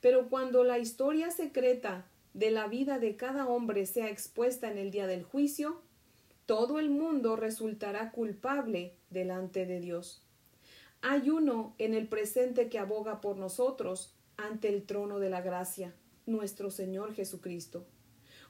Pero 0.00 0.30
cuando 0.30 0.64
la 0.64 0.78
historia 0.78 1.30
secreta 1.30 2.06
de 2.32 2.52
la 2.52 2.68
vida 2.68 2.98
de 2.98 3.16
cada 3.16 3.46
hombre 3.46 3.84
sea 3.84 4.08
expuesta 4.08 4.70
en 4.70 4.78
el 4.78 4.90
día 4.90 5.06
del 5.06 5.24
juicio, 5.24 5.82
todo 6.50 6.80
el 6.80 6.90
mundo 6.90 7.36
resultará 7.36 8.10
culpable 8.10 8.96
delante 9.08 9.66
de 9.66 9.78
Dios. 9.78 10.26
Hay 11.00 11.30
uno 11.30 11.76
en 11.78 11.94
el 11.94 12.08
presente 12.08 12.68
que 12.68 12.80
aboga 12.80 13.20
por 13.20 13.36
nosotros 13.36 14.16
ante 14.36 14.68
el 14.68 14.82
trono 14.82 15.20
de 15.20 15.30
la 15.30 15.42
gracia, 15.42 15.94
nuestro 16.26 16.72
Señor 16.72 17.14
Jesucristo. 17.14 17.86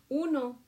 Uno 0.08 0.62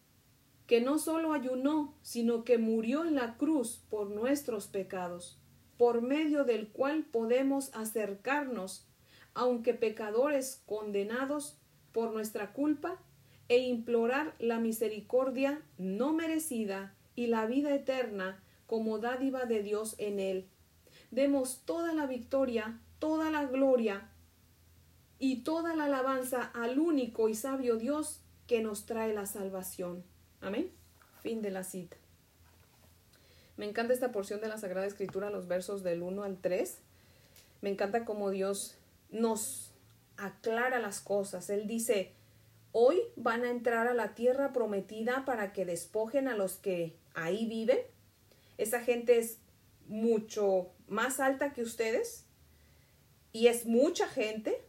que 0.66 0.82
no 0.82 0.98
solo 0.98 1.32
ayunó, 1.32 1.94
sino 2.02 2.44
que 2.44 2.58
murió 2.58 3.02
en 3.02 3.14
la 3.14 3.38
cruz 3.38 3.80
por 3.88 4.10
nuestros 4.10 4.66
pecados, 4.66 5.38
por 5.78 6.02
medio 6.02 6.44
del 6.44 6.68
cual 6.68 7.06
podemos 7.10 7.70
acercarnos, 7.74 8.86
aunque 9.32 9.72
pecadores 9.72 10.60
condenados 10.66 11.56
por 11.92 12.12
nuestra 12.12 12.52
culpa, 12.52 13.00
e 13.48 13.56
implorar 13.60 14.34
la 14.38 14.58
misericordia 14.58 15.62
no 15.78 16.12
merecida 16.12 16.94
y 17.14 17.26
la 17.26 17.46
vida 17.46 17.74
eterna 17.74 18.42
como 18.66 18.98
dádiva 18.98 19.44
de 19.44 19.62
Dios 19.62 19.94
en 19.98 20.18
él. 20.18 20.48
Demos 21.10 21.62
toda 21.64 21.92
la 21.92 22.06
victoria, 22.06 22.80
toda 22.98 23.30
la 23.30 23.44
gloria 23.44 24.08
y 25.18 25.44
toda 25.44 25.76
la 25.76 25.84
alabanza 25.84 26.42
al 26.54 26.78
único 26.78 27.28
y 27.28 27.34
sabio 27.34 27.76
Dios 27.76 28.20
que 28.46 28.62
nos 28.62 28.86
trae 28.86 29.12
la 29.12 29.26
salvación. 29.26 30.04
Amén. 30.40 30.70
Fin 31.22 31.42
de 31.42 31.50
la 31.50 31.64
cita. 31.64 31.96
Me 33.56 33.68
encanta 33.68 33.92
esta 33.92 34.10
porción 34.10 34.40
de 34.40 34.48
la 34.48 34.58
Sagrada 34.58 34.86
Escritura, 34.86 35.30
los 35.30 35.46
versos 35.46 35.82
del 35.82 36.02
1 36.02 36.22
al 36.22 36.38
3. 36.38 36.78
Me 37.60 37.70
encanta 37.70 38.04
cómo 38.04 38.30
Dios 38.30 38.76
nos 39.10 39.70
aclara 40.16 40.78
las 40.80 41.00
cosas. 41.00 41.50
Él 41.50 41.66
dice, 41.66 42.12
hoy 42.72 43.00
van 43.16 43.44
a 43.44 43.50
entrar 43.50 43.86
a 43.86 43.94
la 43.94 44.14
tierra 44.14 44.52
prometida 44.52 45.24
para 45.24 45.52
que 45.52 45.64
despojen 45.64 46.26
a 46.26 46.34
los 46.34 46.56
que 46.56 46.96
ahí 47.14 47.46
viven. 47.46 47.78
Esa 48.58 48.80
gente 48.80 49.18
es 49.18 49.38
mucho 49.86 50.72
más 50.86 51.20
alta 51.20 51.52
que 51.52 51.62
ustedes 51.62 52.26
y 53.32 53.48
es 53.48 53.66
mucha 53.66 54.08
gente. 54.08 54.62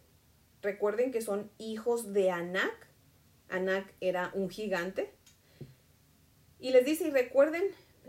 Recuerden 0.62 1.12
que 1.12 1.22
son 1.22 1.52
hijos 1.58 2.14
de 2.14 2.32
Anak. 2.32 2.88
Anak 3.50 3.94
era 4.00 4.32
un 4.34 4.50
gigante. 4.50 5.14
Y 6.60 6.72
les 6.72 6.86
dice, 6.86 7.08
y 7.08 7.12
recuerden, 7.12 7.64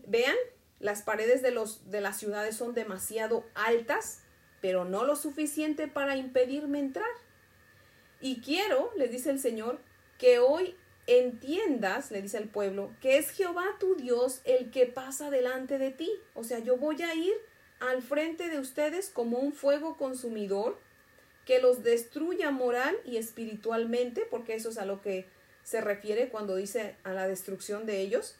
vean, 0.06 0.36
las 0.78 1.02
paredes 1.02 1.42
de, 1.42 1.50
los, 1.50 1.90
de 1.90 2.00
las 2.00 2.18
ciudades 2.18 2.56
son 2.56 2.74
demasiado 2.74 3.44
altas, 3.54 4.22
pero 4.60 4.84
no 4.84 5.04
lo 5.04 5.16
suficiente 5.16 5.88
para 5.88 6.16
impedirme 6.16 6.78
entrar. 6.78 7.10
Y 8.20 8.40
quiero, 8.40 8.92
le 8.96 9.08
dice 9.08 9.30
el 9.30 9.40
Señor, 9.40 9.80
que 10.18 10.38
hoy 10.38 10.76
entiendas, 11.06 12.10
le 12.10 12.22
dice 12.22 12.38
el 12.38 12.48
pueblo, 12.48 12.90
que 13.00 13.18
es 13.18 13.30
Jehová 13.30 13.64
tu 13.78 13.94
Dios 13.96 14.40
el 14.44 14.70
que 14.70 14.86
pasa 14.86 15.30
delante 15.30 15.78
de 15.78 15.90
ti. 15.90 16.10
O 16.34 16.44
sea, 16.44 16.58
yo 16.60 16.76
voy 16.76 17.02
a 17.02 17.14
ir 17.14 17.34
al 17.80 18.02
frente 18.02 18.48
de 18.48 18.58
ustedes 18.58 19.10
como 19.10 19.38
un 19.38 19.52
fuego 19.52 19.96
consumidor 19.96 20.78
que 21.44 21.60
los 21.60 21.82
destruya 21.82 22.50
moral 22.50 22.96
y 23.04 23.18
espiritualmente, 23.18 24.26
porque 24.30 24.54
eso 24.54 24.70
es 24.70 24.78
a 24.78 24.86
lo 24.86 25.02
que 25.02 25.26
se 25.62 25.80
refiere 25.80 26.28
cuando 26.28 26.56
dice 26.56 26.96
a 27.04 27.12
la 27.12 27.28
destrucción 27.28 27.84
de 27.86 28.00
ellos. 28.00 28.36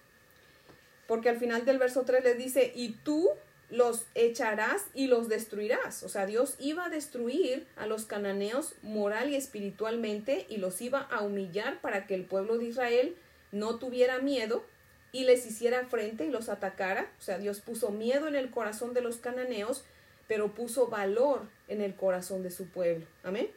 Porque 1.06 1.28
al 1.28 1.38
final 1.38 1.66
del 1.66 1.78
verso 1.78 2.04
3 2.04 2.24
les 2.24 2.38
dice, 2.38 2.72
y 2.74 2.92
tú 3.04 3.28
los 3.70 4.06
echarás 4.14 4.84
y 4.94 5.06
los 5.06 5.28
destruirás. 5.28 6.02
O 6.02 6.08
sea, 6.08 6.26
Dios 6.26 6.56
iba 6.58 6.86
a 6.86 6.90
destruir 6.90 7.66
a 7.76 7.86
los 7.86 8.04
cananeos 8.04 8.74
moral 8.82 9.30
y 9.30 9.36
espiritualmente 9.36 10.46
y 10.48 10.58
los 10.58 10.80
iba 10.80 11.00
a 11.00 11.22
humillar 11.22 11.80
para 11.80 12.06
que 12.06 12.14
el 12.14 12.24
pueblo 12.24 12.58
de 12.58 12.66
Israel 12.66 13.16
no 13.52 13.78
tuviera 13.78 14.18
miedo 14.18 14.64
y 15.12 15.24
les 15.24 15.46
hiciera 15.46 15.86
frente 15.86 16.26
y 16.26 16.30
los 16.30 16.48
atacara. 16.48 17.10
O 17.18 17.22
sea, 17.22 17.38
Dios 17.38 17.60
puso 17.60 17.90
miedo 17.90 18.26
en 18.26 18.34
el 18.34 18.50
corazón 18.50 18.94
de 18.94 19.00
los 19.00 19.18
cananeos, 19.18 19.84
pero 20.26 20.54
puso 20.54 20.88
valor 20.88 21.42
en 21.68 21.80
el 21.80 21.94
corazón 21.94 22.42
de 22.42 22.50
su 22.50 22.66
pueblo. 22.66 23.06
Amén. 23.22 23.48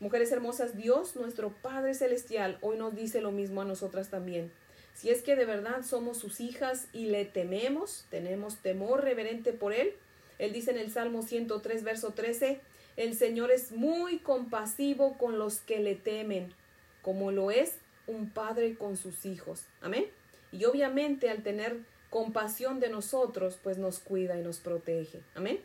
Mujeres 0.00 0.30
hermosas, 0.30 0.76
Dios, 0.76 1.16
nuestro 1.16 1.50
Padre 1.50 1.94
Celestial, 1.94 2.58
hoy 2.60 2.76
nos 2.76 2.94
dice 2.94 3.20
lo 3.20 3.32
mismo 3.32 3.62
a 3.62 3.64
nosotras 3.64 4.10
también. 4.10 4.52
Si 4.98 5.10
es 5.10 5.22
que 5.22 5.36
de 5.36 5.44
verdad 5.44 5.84
somos 5.84 6.18
sus 6.18 6.40
hijas 6.40 6.88
y 6.92 7.06
le 7.06 7.24
tememos, 7.24 8.04
tenemos 8.10 8.56
temor 8.56 9.04
reverente 9.04 9.52
por 9.52 9.72
Él. 9.72 9.92
Él 10.40 10.52
dice 10.52 10.72
en 10.72 10.78
el 10.78 10.90
Salmo 10.90 11.22
103, 11.22 11.84
verso 11.84 12.14
13, 12.14 12.60
el 12.96 13.14
Señor 13.14 13.52
es 13.52 13.70
muy 13.70 14.18
compasivo 14.18 15.16
con 15.16 15.38
los 15.38 15.60
que 15.60 15.78
le 15.78 15.94
temen, 15.94 16.52
como 17.00 17.30
lo 17.30 17.52
es 17.52 17.76
un 18.08 18.28
padre 18.28 18.74
con 18.74 18.96
sus 18.96 19.24
hijos. 19.24 19.62
Amén. 19.80 20.04
Y 20.50 20.64
obviamente 20.64 21.30
al 21.30 21.44
tener 21.44 21.76
compasión 22.10 22.80
de 22.80 22.88
nosotros, 22.88 23.56
pues 23.62 23.78
nos 23.78 24.00
cuida 24.00 24.36
y 24.36 24.42
nos 24.42 24.58
protege. 24.58 25.20
Amén. 25.36 25.60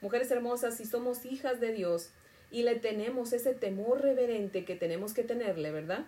Mujeres 0.00 0.30
hermosas, 0.30 0.78
si 0.78 0.86
somos 0.86 1.26
hijas 1.26 1.60
de 1.60 1.74
Dios 1.74 2.08
y 2.50 2.62
le 2.62 2.76
tenemos 2.76 3.34
ese 3.34 3.52
temor 3.52 4.00
reverente 4.00 4.64
que 4.64 4.76
tenemos 4.76 5.12
que 5.12 5.24
tenerle, 5.24 5.72
¿verdad? 5.72 6.06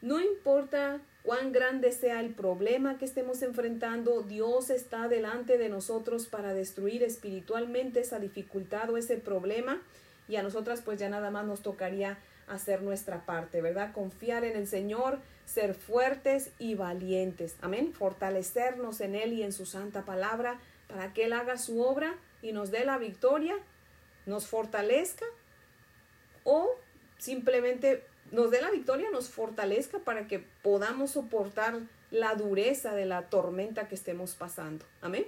No 0.00 0.18
importa 0.18 1.02
cuán 1.22 1.52
grande 1.52 1.92
sea 1.92 2.20
el 2.20 2.34
problema 2.34 2.98
que 2.98 3.04
estemos 3.04 3.42
enfrentando, 3.42 4.22
Dios 4.22 4.70
está 4.70 5.08
delante 5.08 5.58
de 5.58 5.68
nosotros 5.68 6.26
para 6.26 6.52
destruir 6.52 7.02
espiritualmente 7.02 8.00
esa 8.00 8.18
dificultad 8.18 8.90
o 8.90 8.96
ese 8.96 9.16
problema 9.16 9.80
y 10.28 10.36
a 10.36 10.42
nosotras 10.42 10.82
pues 10.82 10.98
ya 10.98 11.08
nada 11.08 11.30
más 11.30 11.46
nos 11.46 11.62
tocaría 11.62 12.18
hacer 12.48 12.82
nuestra 12.82 13.24
parte, 13.24 13.62
¿verdad? 13.62 13.92
Confiar 13.92 14.44
en 14.44 14.56
el 14.56 14.66
Señor, 14.66 15.20
ser 15.46 15.74
fuertes 15.74 16.50
y 16.58 16.74
valientes. 16.74 17.56
Amén. 17.60 17.92
Fortalecernos 17.92 19.00
en 19.00 19.14
Él 19.14 19.32
y 19.32 19.42
en 19.42 19.52
su 19.52 19.66
santa 19.66 20.04
palabra 20.04 20.58
para 20.88 21.12
que 21.12 21.24
Él 21.24 21.32
haga 21.32 21.56
su 21.56 21.80
obra 21.82 22.14
y 22.42 22.52
nos 22.52 22.70
dé 22.70 22.84
la 22.84 22.98
victoria, 22.98 23.54
nos 24.26 24.46
fortalezca 24.46 25.24
o 26.44 26.70
simplemente 27.18 28.04
nos 28.32 28.50
dé 28.50 28.60
la 28.60 28.70
victoria, 28.70 29.10
nos 29.10 29.28
fortalezca 29.28 29.98
para 30.00 30.26
que 30.26 30.44
podamos 30.62 31.12
soportar 31.12 31.78
la 32.10 32.34
dureza 32.34 32.94
de 32.94 33.06
la 33.06 33.28
tormenta 33.28 33.88
que 33.88 33.94
estemos 33.94 34.34
pasando. 34.34 34.84
Amén. 35.02 35.26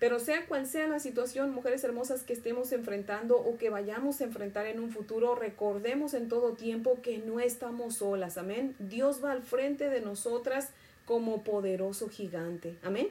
Pero 0.00 0.18
sea 0.18 0.46
cual 0.46 0.66
sea 0.66 0.88
la 0.88 0.98
situación, 0.98 1.52
mujeres 1.52 1.84
hermosas, 1.84 2.22
que 2.22 2.32
estemos 2.32 2.72
enfrentando 2.72 3.36
o 3.36 3.56
que 3.58 3.70
vayamos 3.70 4.20
a 4.20 4.24
enfrentar 4.24 4.66
en 4.66 4.80
un 4.80 4.90
futuro, 4.90 5.34
recordemos 5.34 6.14
en 6.14 6.28
todo 6.28 6.54
tiempo 6.54 6.98
que 7.02 7.18
no 7.18 7.40
estamos 7.40 7.96
solas. 7.96 8.36
Amén. 8.36 8.74
Dios 8.78 9.22
va 9.22 9.32
al 9.32 9.42
frente 9.42 9.88
de 9.88 10.00
nosotras 10.00 10.70
como 11.06 11.42
poderoso 11.42 12.08
gigante. 12.08 12.76
Amén. 12.82 13.08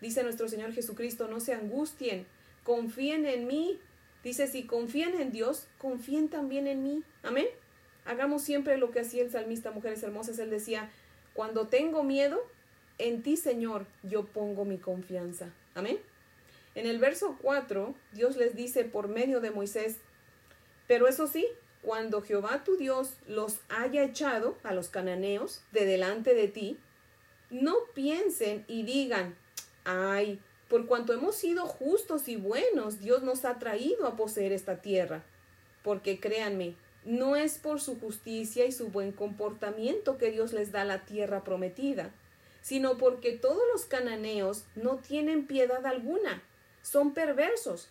Dice 0.00 0.22
nuestro 0.22 0.48
Señor 0.48 0.72
Jesucristo, 0.72 1.28
no 1.28 1.40
se 1.40 1.54
angustien, 1.54 2.26
confíen 2.62 3.26
en 3.26 3.46
mí. 3.46 3.78
Dice, 4.22 4.46
si 4.46 4.64
confían 4.64 5.20
en 5.20 5.32
Dios, 5.32 5.66
confíen 5.78 6.28
también 6.28 6.66
en 6.66 6.82
mí. 6.82 7.02
Amén. 7.22 7.46
Hagamos 8.04 8.42
siempre 8.42 8.76
lo 8.76 8.90
que 8.90 9.00
hacía 9.00 9.22
el 9.22 9.30
salmista, 9.30 9.70
mujeres 9.70 10.02
hermosas. 10.02 10.38
Él 10.38 10.50
decía, 10.50 10.90
cuando 11.32 11.68
tengo 11.68 12.02
miedo, 12.02 12.40
en 12.98 13.22
ti, 13.22 13.36
Señor, 13.36 13.86
yo 14.02 14.24
pongo 14.24 14.64
mi 14.64 14.78
confianza. 14.78 15.50
Amén. 15.74 15.98
En 16.74 16.86
el 16.86 16.98
verso 16.98 17.38
4, 17.40 17.94
Dios 18.12 18.36
les 18.36 18.54
dice 18.54 18.84
por 18.84 19.08
medio 19.08 19.40
de 19.40 19.50
Moisés, 19.50 19.96
pero 20.86 21.08
eso 21.08 21.26
sí, 21.26 21.46
cuando 21.82 22.22
Jehová 22.22 22.64
tu 22.64 22.76
Dios 22.76 23.14
los 23.26 23.60
haya 23.68 24.02
echado 24.04 24.56
a 24.62 24.74
los 24.74 24.88
cananeos 24.88 25.62
de 25.72 25.84
delante 25.86 26.34
de 26.34 26.48
ti, 26.48 26.78
no 27.50 27.74
piensen 27.94 28.64
y 28.66 28.82
digan, 28.82 29.36
ay, 29.84 30.40
por 30.68 30.86
cuanto 30.86 31.12
hemos 31.12 31.36
sido 31.36 31.66
justos 31.66 32.28
y 32.28 32.36
buenos, 32.36 33.00
Dios 33.00 33.22
nos 33.22 33.44
ha 33.44 33.58
traído 33.58 34.06
a 34.06 34.16
poseer 34.16 34.52
esta 34.52 34.80
tierra. 34.80 35.22
Porque 35.82 36.18
créanme, 36.18 36.74
no 37.04 37.36
es 37.36 37.58
por 37.58 37.80
su 37.80 37.98
justicia 38.00 38.64
y 38.64 38.72
su 38.72 38.88
buen 38.88 39.12
comportamiento 39.12 40.18
que 40.18 40.30
Dios 40.30 40.52
les 40.52 40.72
da 40.72 40.84
la 40.84 41.04
tierra 41.04 41.44
prometida, 41.44 42.10
sino 42.62 42.96
porque 42.96 43.32
todos 43.32 43.62
los 43.72 43.84
cananeos 43.84 44.64
no 44.74 44.96
tienen 44.96 45.46
piedad 45.46 45.84
alguna, 45.86 46.42
son 46.82 47.12
perversos. 47.12 47.88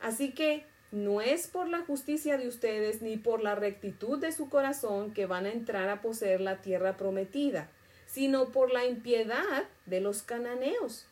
Así 0.00 0.32
que 0.32 0.64
no 0.92 1.20
es 1.20 1.48
por 1.48 1.68
la 1.68 1.80
justicia 1.80 2.38
de 2.38 2.48
ustedes 2.48 3.02
ni 3.02 3.16
por 3.16 3.42
la 3.42 3.54
rectitud 3.54 4.18
de 4.18 4.32
su 4.32 4.48
corazón 4.48 5.12
que 5.12 5.26
van 5.26 5.44
a 5.44 5.52
entrar 5.52 5.88
a 5.88 6.00
poseer 6.00 6.40
la 6.40 6.62
tierra 6.62 6.96
prometida, 6.96 7.68
sino 8.06 8.52
por 8.52 8.72
la 8.72 8.86
impiedad 8.86 9.64
de 9.86 10.00
los 10.00 10.22
cananeos. 10.22 11.06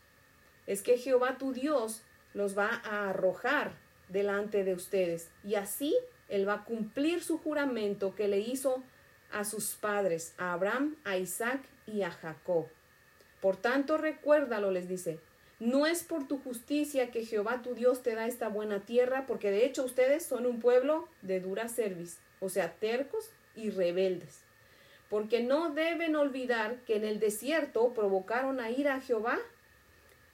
Es 0.66 0.82
que 0.82 0.96
Jehová 0.96 1.36
tu 1.38 1.52
Dios 1.52 2.02
los 2.34 2.56
va 2.56 2.82
a 2.84 3.10
arrojar 3.10 3.72
delante 4.08 4.62
de 4.62 4.74
ustedes, 4.74 5.28
y 5.44 5.56
así 5.56 5.96
él 6.28 6.48
va 6.48 6.54
a 6.54 6.64
cumplir 6.64 7.22
su 7.22 7.38
juramento 7.38 8.14
que 8.14 8.28
le 8.28 8.38
hizo 8.38 8.82
a 9.32 9.44
sus 9.44 9.74
padres, 9.74 10.34
a 10.38 10.52
Abraham, 10.52 10.96
a 11.04 11.16
Isaac 11.16 11.60
y 11.86 12.02
a 12.02 12.10
Jacob. 12.10 12.66
Por 13.40 13.56
tanto, 13.56 13.98
recuérdalo, 13.98 14.70
les 14.70 14.88
dice, 14.88 15.20
no 15.58 15.86
es 15.86 16.02
por 16.02 16.26
tu 16.26 16.38
justicia 16.38 17.10
que 17.10 17.24
Jehová 17.24 17.62
tu 17.62 17.74
Dios 17.74 18.02
te 18.02 18.14
da 18.14 18.26
esta 18.26 18.48
buena 18.48 18.80
tierra, 18.80 19.24
porque 19.26 19.50
de 19.50 19.64
hecho 19.64 19.84
ustedes 19.84 20.24
son 20.24 20.46
un 20.46 20.60
pueblo 20.60 21.08
de 21.22 21.40
dura 21.40 21.68
cerviz, 21.68 22.18
o 22.40 22.48
sea, 22.48 22.72
tercos 22.72 23.30
y 23.54 23.70
rebeldes. 23.70 24.40
Porque 25.08 25.42
no 25.42 25.70
deben 25.70 26.16
olvidar 26.16 26.80
que 26.86 26.96
en 26.96 27.04
el 27.04 27.20
desierto 27.20 27.94
provocaron 27.94 28.60
a 28.60 28.70
ir 28.70 28.88
a 28.88 29.00
Jehová 29.00 29.38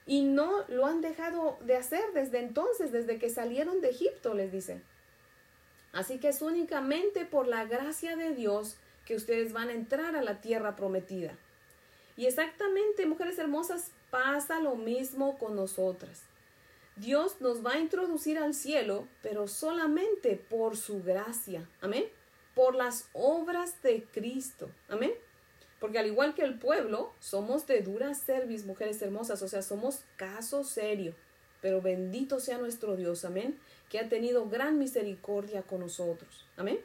y 0.05 0.23
no 0.23 0.65
lo 0.67 0.85
han 0.85 1.01
dejado 1.01 1.57
de 1.61 1.77
hacer 1.77 2.03
desde 2.13 2.39
entonces, 2.39 2.91
desde 2.91 3.19
que 3.19 3.29
salieron 3.29 3.81
de 3.81 3.89
Egipto, 3.89 4.33
les 4.33 4.51
dice. 4.51 4.81
Así 5.93 6.17
que 6.19 6.29
es 6.29 6.41
únicamente 6.41 7.23
por 7.25 7.47
la 7.47 7.65
gracia 7.65 8.17
de 8.17 8.33
Dios 8.33 8.75
que 9.05 9.15
ustedes 9.15 9.53
van 9.53 9.69
a 9.69 9.73
entrar 9.73 10.15
a 10.15 10.23
la 10.23 10.41
tierra 10.41 10.75
prometida. 10.75 11.37
Y 12.17 12.25
exactamente, 12.25 13.05
mujeres 13.05 13.37
hermosas, 13.39 13.91
pasa 14.09 14.59
lo 14.59 14.75
mismo 14.75 15.37
con 15.37 15.55
nosotras. 15.55 16.23
Dios 16.95 17.41
nos 17.41 17.65
va 17.65 17.73
a 17.73 17.79
introducir 17.79 18.37
al 18.37 18.53
cielo, 18.53 19.07
pero 19.21 19.47
solamente 19.47 20.35
por 20.35 20.77
su 20.77 21.01
gracia. 21.01 21.67
Amén. 21.81 22.05
Por 22.53 22.75
las 22.75 23.09
obras 23.13 23.81
de 23.81 24.03
Cristo. 24.03 24.69
Amén. 24.89 25.13
Porque 25.79 25.99
al 25.99 26.07
igual 26.07 26.35
que 26.35 26.43
el 26.43 26.57
pueblo, 26.59 27.11
somos 27.19 27.65
de 27.65 27.81
dura 27.81 28.13
cerviz, 28.13 28.65
mujeres 28.65 29.01
hermosas, 29.01 29.41
o 29.41 29.47
sea, 29.47 29.61
somos 29.61 30.03
caso 30.17 30.63
serio. 30.63 31.15
Pero 31.63 31.81
bendito 31.81 32.41
sea 32.41 32.57
nuestro 32.57 32.97
Dios, 32.97 33.23
amén, 33.23 33.57
que 33.89 33.97
ha 33.97 34.09
tenido 34.09 34.49
gran 34.49 34.77
misericordia 34.77 35.61
con 35.61 35.79
nosotros. 35.79 36.45
Amén. 36.57 36.77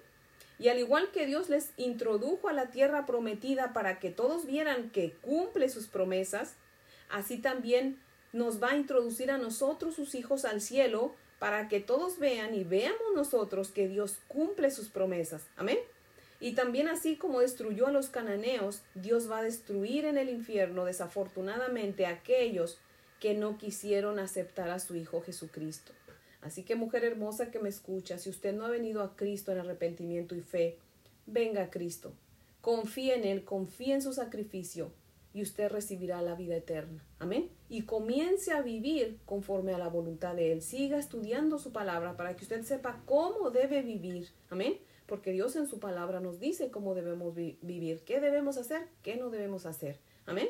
Y 0.60 0.68
al 0.68 0.78
igual 0.78 1.10
que 1.10 1.26
Dios 1.26 1.48
les 1.48 1.70
introdujo 1.76 2.48
a 2.48 2.52
la 2.52 2.70
tierra 2.70 3.04
prometida 3.04 3.72
para 3.72 3.98
que 3.98 4.10
todos 4.10 4.46
vieran 4.46 4.90
que 4.90 5.14
cumple 5.20 5.68
sus 5.68 5.88
promesas, 5.88 6.54
así 7.10 7.38
también 7.38 7.98
nos 8.32 8.62
va 8.62 8.70
a 8.70 8.76
introducir 8.76 9.32
a 9.32 9.38
nosotros, 9.38 9.96
sus 9.96 10.14
hijos, 10.14 10.44
al 10.44 10.60
cielo, 10.60 11.12
para 11.40 11.66
que 11.68 11.80
todos 11.80 12.20
vean 12.20 12.54
y 12.54 12.62
veamos 12.62 13.14
nosotros 13.16 13.72
que 13.72 13.88
Dios 13.88 14.18
cumple 14.28 14.70
sus 14.70 14.90
promesas. 14.90 15.42
Amén. 15.56 15.78
Y 16.38 16.52
también 16.52 16.86
así 16.86 17.16
como 17.16 17.40
destruyó 17.40 17.88
a 17.88 17.92
los 17.92 18.10
cananeos, 18.10 18.82
Dios 18.94 19.28
va 19.28 19.38
a 19.38 19.42
destruir 19.42 20.04
en 20.04 20.18
el 20.18 20.28
infierno 20.28 20.84
desafortunadamente 20.84 22.06
a 22.06 22.10
aquellos 22.10 22.78
que 23.20 23.34
no 23.34 23.58
quisieron 23.58 24.18
aceptar 24.18 24.70
a 24.70 24.78
su 24.78 24.94
Hijo 24.94 25.20
Jesucristo. 25.22 25.92
Así 26.40 26.62
que 26.62 26.76
mujer 26.76 27.04
hermosa 27.04 27.50
que 27.50 27.58
me 27.58 27.68
escucha, 27.68 28.18
si 28.18 28.30
usted 28.30 28.54
no 28.54 28.64
ha 28.64 28.70
venido 28.70 29.02
a 29.02 29.16
Cristo 29.16 29.52
en 29.52 29.58
arrepentimiento 29.58 30.34
y 30.34 30.40
fe, 30.40 30.78
venga 31.26 31.64
a 31.64 31.70
Cristo. 31.70 32.12
Confíe 32.60 33.14
en 33.14 33.24
Él, 33.24 33.44
confíe 33.44 33.94
en 33.94 34.02
su 34.02 34.12
sacrificio 34.12 34.92
y 35.34 35.42
usted 35.42 35.70
recibirá 35.70 36.22
la 36.22 36.34
vida 36.34 36.56
eterna. 36.56 37.04
Amén. 37.18 37.50
Y 37.68 37.82
comience 37.82 38.52
a 38.52 38.62
vivir 38.62 39.18
conforme 39.24 39.74
a 39.74 39.78
la 39.78 39.88
voluntad 39.88 40.34
de 40.34 40.52
Él. 40.52 40.62
Siga 40.62 40.98
estudiando 40.98 41.58
su 41.58 41.72
palabra 41.72 42.16
para 42.16 42.34
que 42.34 42.44
usted 42.44 42.62
sepa 42.62 43.02
cómo 43.04 43.50
debe 43.50 43.82
vivir. 43.82 44.28
Amén. 44.50 44.78
Porque 45.06 45.32
Dios 45.32 45.56
en 45.56 45.66
su 45.66 45.80
palabra 45.80 46.20
nos 46.20 46.38
dice 46.38 46.70
cómo 46.70 46.94
debemos 46.94 47.34
vivir, 47.34 48.00
qué 48.04 48.20
debemos 48.20 48.58
hacer, 48.58 48.88
qué 49.02 49.16
no 49.16 49.30
debemos 49.30 49.64
hacer. 49.64 49.98
Amén. 50.26 50.48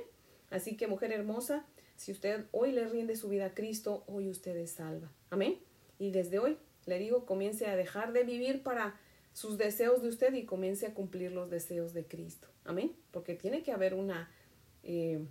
Así 0.50 0.76
que 0.76 0.87
mujer 0.87 1.12
hermosa, 1.12 1.64
si 1.97 2.12
usted 2.12 2.47
hoy 2.52 2.73
le 2.73 2.87
rinde 2.87 3.17
su 3.17 3.28
vida 3.28 3.47
a 3.47 3.55
Cristo, 3.55 4.05
hoy 4.07 4.28
usted 4.28 4.57
es 4.57 4.71
salva. 4.71 5.11
Amén. 5.30 5.58
Y 5.99 6.11
desde 6.11 6.39
hoy, 6.39 6.58
le 6.87 6.99
digo, 6.99 7.26
comience 7.26 7.67
a 7.67 7.76
dejar 7.76 8.13
de 8.13 8.25
vivir 8.25 8.63
para 8.63 8.99
sus 9.32 9.58
deseos 9.58 10.02
de 10.02 10.08
usted 10.08 10.32
y 10.34 10.45
comience 10.45 10.87
a 10.87 10.95
cumplir 10.95 11.32
los 11.32 11.50
deseos 11.50 11.93
de 11.93 12.04
Cristo. 12.04 12.49
Amén. 12.65 12.95
Porque 13.11 13.34
tiene 13.34 13.63
que 13.63 13.73
haber 13.73 13.95
una 13.95 14.30
eh, 14.82 15.25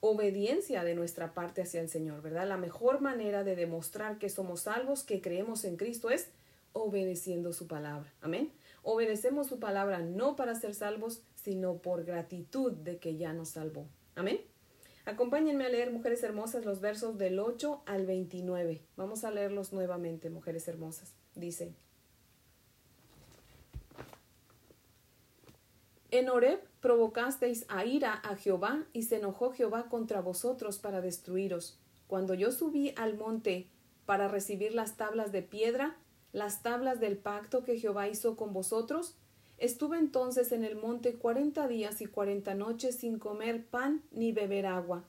obediencia 0.00 0.82
de 0.84 0.94
nuestra 0.94 1.32
parte 1.32 1.62
hacia 1.62 1.80
el 1.80 1.88
Señor, 1.88 2.22
¿verdad? 2.22 2.48
La 2.48 2.56
mejor 2.56 3.00
manera 3.00 3.44
de 3.44 3.56
demostrar 3.56 4.18
que 4.18 4.28
somos 4.28 4.62
salvos, 4.62 5.04
que 5.04 5.20
creemos 5.20 5.64
en 5.64 5.76
Cristo, 5.76 6.10
es 6.10 6.28
obedeciendo 6.72 7.52
su 7.52 7.66
palabra. 7.66 8.12
Amén. 8.20 8.52
Obedecemos 8.82 9.46
su 9.46 9.58
palabra 9.58 10.00
no 10.00 10.36
para 10.36 10.54
ser 10.54 10.74
salvos, 10.74 11.22
sino 11.34 11.78
por 11.78 12.04
gratitud 12.04 12.72
de 12.72 12.98
que 12.98 13.16
ya 13.16 13.32
nos 13.32 13.50
salvó. 13.50 13.86
Amén. 14.14 14.40
Acompáñenme 15.04 15.64
a 15.64 15.68
leer, 15.68 15.90
mujeres 15.92 16.22
hermosas, 16.22 16.64
los 16.64 16.80
versos 16.80 17.18
del 17.18 17.38
8 17.38 17.82
al 17.86 18.06
29. 18.06 18.82
Vamos 18.96 19.24
a 19.24 19.30
leerlos 19.30 19.72
nuevamente, 19.72 20.30
mujeres 20.30 20.68
hermosas. 20.68 21.14
Dice, 21.34 21.74
En 26.10 26.28
Horeb 26.28 26.60
provocasteis 26.80 27.64
a 27.68 27.84
ira 27.84 28.14
a 28.14 28.36
Jehová, 28.36 28.84
y 28.92 29.04
se 29.04 29.16
enojó 29.16 29.52
Jehová 29.52 29.88
contra 29.88 30.20
vosotros 30.20 30.78
para 30.78 31.00
destruiros. 31.00 31.78
Cuando 32.06 32.34
yo 32.34 32.50
subí 32.50 32.92
al 32.96 33.16
monte 33.16 33.68
para 34.06 34.26
recibir 34.26 34.74
las 34.74 34.96
tablas 34.96 35.30
de 35.30 35.42
piedra, 35.42 35.96
las 36.32 36.62
tablas 36.62 37.00
del 37.00 37.16
pacto 37.16 37.64
que 37.64 37.78
Jehová 37.78 38.08
hizo 38.08 38.36
con 38.36 38.52
vosotros, 38.52 39.16
estuve 39.60 39.98
entonces 39.98 40.50
en 40.50 40.64
el 40.64 40.74
monte 40.74 41.14
cuarenta 41.14 41.68
días 41.68 42.00
y 42.00 42.06
cuarenta 42.06 42.54
noches 42.54 42.96
sin 42.96 43.20
comer 43.20 43.64
pan 43.64 44.02
ni 44.10 44.32
beber 44.32 44.66
agua. 44.66 45.04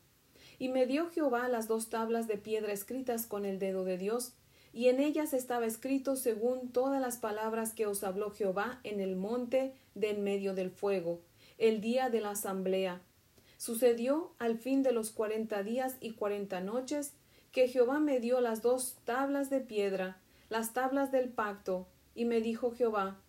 Y 0.60 0.70
me 0.70 0.86
dio 0.86 1.10
Jehová 1.10 1.48
las 1.48 1.68
dos 1.68 1.90
tablas 1.90 2.28
de 2.28 2.38
piedra 2.38 2.72
escritas 2.72 3.26
con 3.26 3.46
el 3.46 3.58
dedo 3.58 3.84
de 3.84 3.98
Dios, 3.98 4.34
y 4.74 4.88
en 4.88 5.00
ellas 5.00 5.34
estaba 5.34 5.66
escrito 5.66 6.16
según 6.16 6.72
todas 6.72 7.02
las 7.02 7.18
palabras 7.18 7.74
que 7.74 7.88
os 7.88 8.04
habló 8.04 8.32
Jehová 8.32 8.80
en 8.84 9.00
el 9.00 9.16
monte 9.16 9.74
de 9.96 10.12
en 10.12 10.24
medio 10.24 10.54
del 10.54 10.70
fuego, 10.70 11.22
el 11.58 11.82
día 11.82 12.10
de 12.10 12.22
la 12.22 12.32
asamblea. 12.32 13.02
Sucedió 13.58 14.34
al 14.38 14.58
fin 14.58 14.84
de 14.84 14.92
los 14.92 15.12
cuarenta 15.12 15.64
días 15.64 15.96
y 16.00 16.12
cuarenta 16.12 16.62
noches 16.62 17.14
que 17.52 17.68
Jehová 17.68 18.00
me 18.00 18.20
dio 18.20 18.40
las 18.40 18.62
dos 18.62 18.98
tablas 19.04 19.50
de 19.50 19.60
piedra, 19.60 20.20
las 20.50 20.74
tablas 20.74 21.12
del 21.12 21.30
pacto, 21.30 21.88
y 22.16 22.26
me 22.26 22.42
dijo 22.42 22.72
Jehová, 22.72 23.20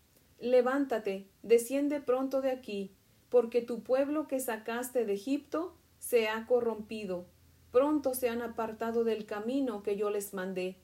Levántate, 0.43 1.27
desciende 1.43 2.01
pronto 2.01 2.43
de 2.43 2.51
aquí, 2.51 2.91
porque 3.31 3.63
tu 3.63 3.83
pueblo 3.83 4.29
que 4.29 4.41
sacaste 4.41 5.07
de 5.07 5.15
Egipto 5.15 5.75
se 5.99 6.29
ha 6.29 6.47
corrompido, 6.47 7.25
pronto 7.71 8.13
se 8.13 8.29
han 8.29 8.43
apartado 8.43 9.05
del 9.05 9.25
camino 9.25 9.83
que 9.83 9.97
yo 9.97 10.11
les 10.11 10.35
mandé 10.35 10.77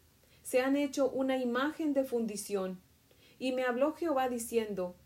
se 0.49 0.63
han 0.63 0.77
hecho 0.77 1.11
una 1.11 1.37
imagen 1.37 1.93
de 1.93 2.05
fundición. 2.05 2.81
Y 3.39 3.53
me 3.53 3.65
habló 3.65 3.93
Jehová 3.93 4.31
diciendo, 4.31 4.97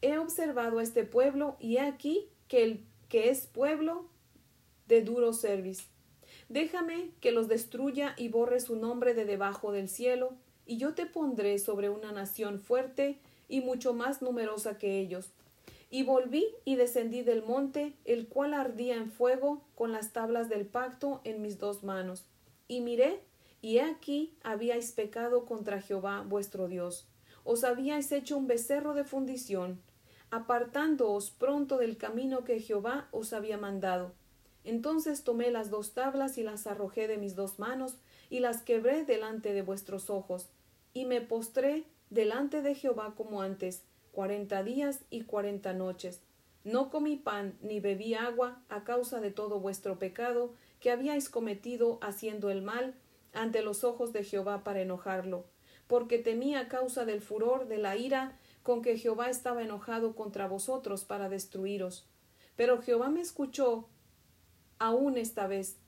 He 0.00 0.16
observado 0.16 0.78
a 0.78 0.84
este 0.84 1.02
pueblo, 1.02 1.56
y 1.58 1.78
he 1.78 1.80
aquí 1.80 2.28
que, 2.46 2.62
el, 2.62 2.84
que 3.08 3.28
es 3.28 3.48
pueblo 3.48 4.06
de 4.86 5.02
duro 5.02 5.32
servicio. 5.32 5.88
Déjame 6.48 7.10
que 7.20 7.32
los 7.32 7.48
destruya 7.48 8.14
y 8.16 8.28
borre 8.28 8.60
su 8.60 8.76
nombre 8.76 9.12
de 9.12 9.24
debajo 9.24 9.72
del 9.72 9.88
cielo, 9.88 10.36
y 10.66 10.76
yo 10.76 10.94
te 10.94 11.06
pondré 11.06 11.58
sobre 11.58 11.88
una 11.88 12.12
nación 12.12 12.60
fuerte 12.60 13.18
y 13.48 13.60
mucho 13.60 13.94
más 13.94 14.22
numerosa 14.22 14.78
que 14.78 14.98
ellos. 14.98 15.30
Y 15.90 16.04
volví 16.04 16.46
y 16.64 16.76
descendí 16.76 17.22
del 17.22 17.42
monte, 17.42 17.94
el 18.04 18.26
cual 18.28 18.54
ardía 18.54 18.96
en 18.96 19.10
fuego, 19.10 19.62
con 19.74 19.92
las 19.92 20.12
tablas 20.12 20.48
del 20.48 20.66
pacto 20.66 21.20
en 21.24 21.42
mis 21.42 21.58
dos 21.58 21.84
manos. 21.84 22.24
Y 22.66 22.80
miré, 22.80 23.20
y 23.60 23.78
he 23.78 23.82
aquí 23.82 24.34
habíais 24.42 24.92
pecado 24.92 25.44
contra 25.44 25.80
Jehová 25.80 26.24
vuestro 26.26 26.66
Dios. 26.68 27.06
Os 27.44 27.64
habíais 27.64 28.10
hecho 28.12 28.36
un 28.36 28.46
becerro 28.46 28.94
de 28.94 29.04
fundición, 29.04 29.82
apartándoos 30.30 31.30
pronto 31.30 31.76
del 31.76 31.96
camino 31.96 32.42
que 32.44 32.60
Jehová 32.60 33.08
os 33.10 33.32
había 33.32 33.58
mandado. 33.58 34.14
Entonces 34.64 35.24
tomé 35.24 35.50
las 35.50 35.70
dos 35.70 35.92
tablas 35.92 36.38
y 36.38 36.42
las 36.42 36.66
arrojé 36.66 37.08
de 37.08 37.18
mis 37.18 37.34
dos 37.36 37.58
manos, 37.58 37.96
y 38.30 38.40
las 38.40 38.62
quebré 38.62 39.04
delante 39.04 39.52
de 39.52 39.62
vuestros 39.62 40.08
ojos, 40.08 40.48
y 40.94 41.04
me 41.04 41.20
postré 41.20 41.84
delante 42.12 42.60
de 42.60 42.74
Jehová 42.74 43.14
como 43.16 43.40
antes, 43.40 43.84
cuarenta 44.12 44.62
días 44.62 45.00
y 45.08 45.22
cuarenta 45.22 45.72
noches. 45.72 46.20
No 46.62 46.90
comí 46.90 47.16
pan 47.16 47.56
ni 47.62 47.80
bebí 47.80 48.12
agua 48.12 48.62
a 48.68 48.84
causa 48.84 49.18
de 49.20 49.30
todo 49.30 49.60
vuestro 49.60 49.98
pecado 49.98 50.52
que 50.78 50.90
habíais 50.90 51.30
cometido 51.30 51.98
haciendo 52.02 52.50
el 52.50 52.60
mal 52.60 52.94
ante 53.32 53.62
los 53.62 53.82
ojos 53.82 54.12
de 54.12 54.24
Jehová 54.24 54.62
para 54.62 54.82
enojarlo, 54.82 55.46
porque 55.86 56.18
temía 56.18 56.60
a 56.60 56.68
causa 56.68 57.06
del 57.06 57.22
furor 57.22 57.66
de 57.66 57.78
la 57.78 57.96
ira 57.96 58.38
con 58.62 58.82
que 58.82 58.98
Jehová 58.98 59.30
estaba 59.30 59.62
enojado 59.62 60.14
contra 60.14 60.46
vosotros 60.46 61.04
para 61.04 61.30
destruiros. 61.30 62.06
Pero 62.56 62.82
Jehová 62.82 63.08
me 63.08 63.22
escuchó 63.22 63.88
aún 64.78 65.16
esta 65.16 65.46
vez. 65.46 65.78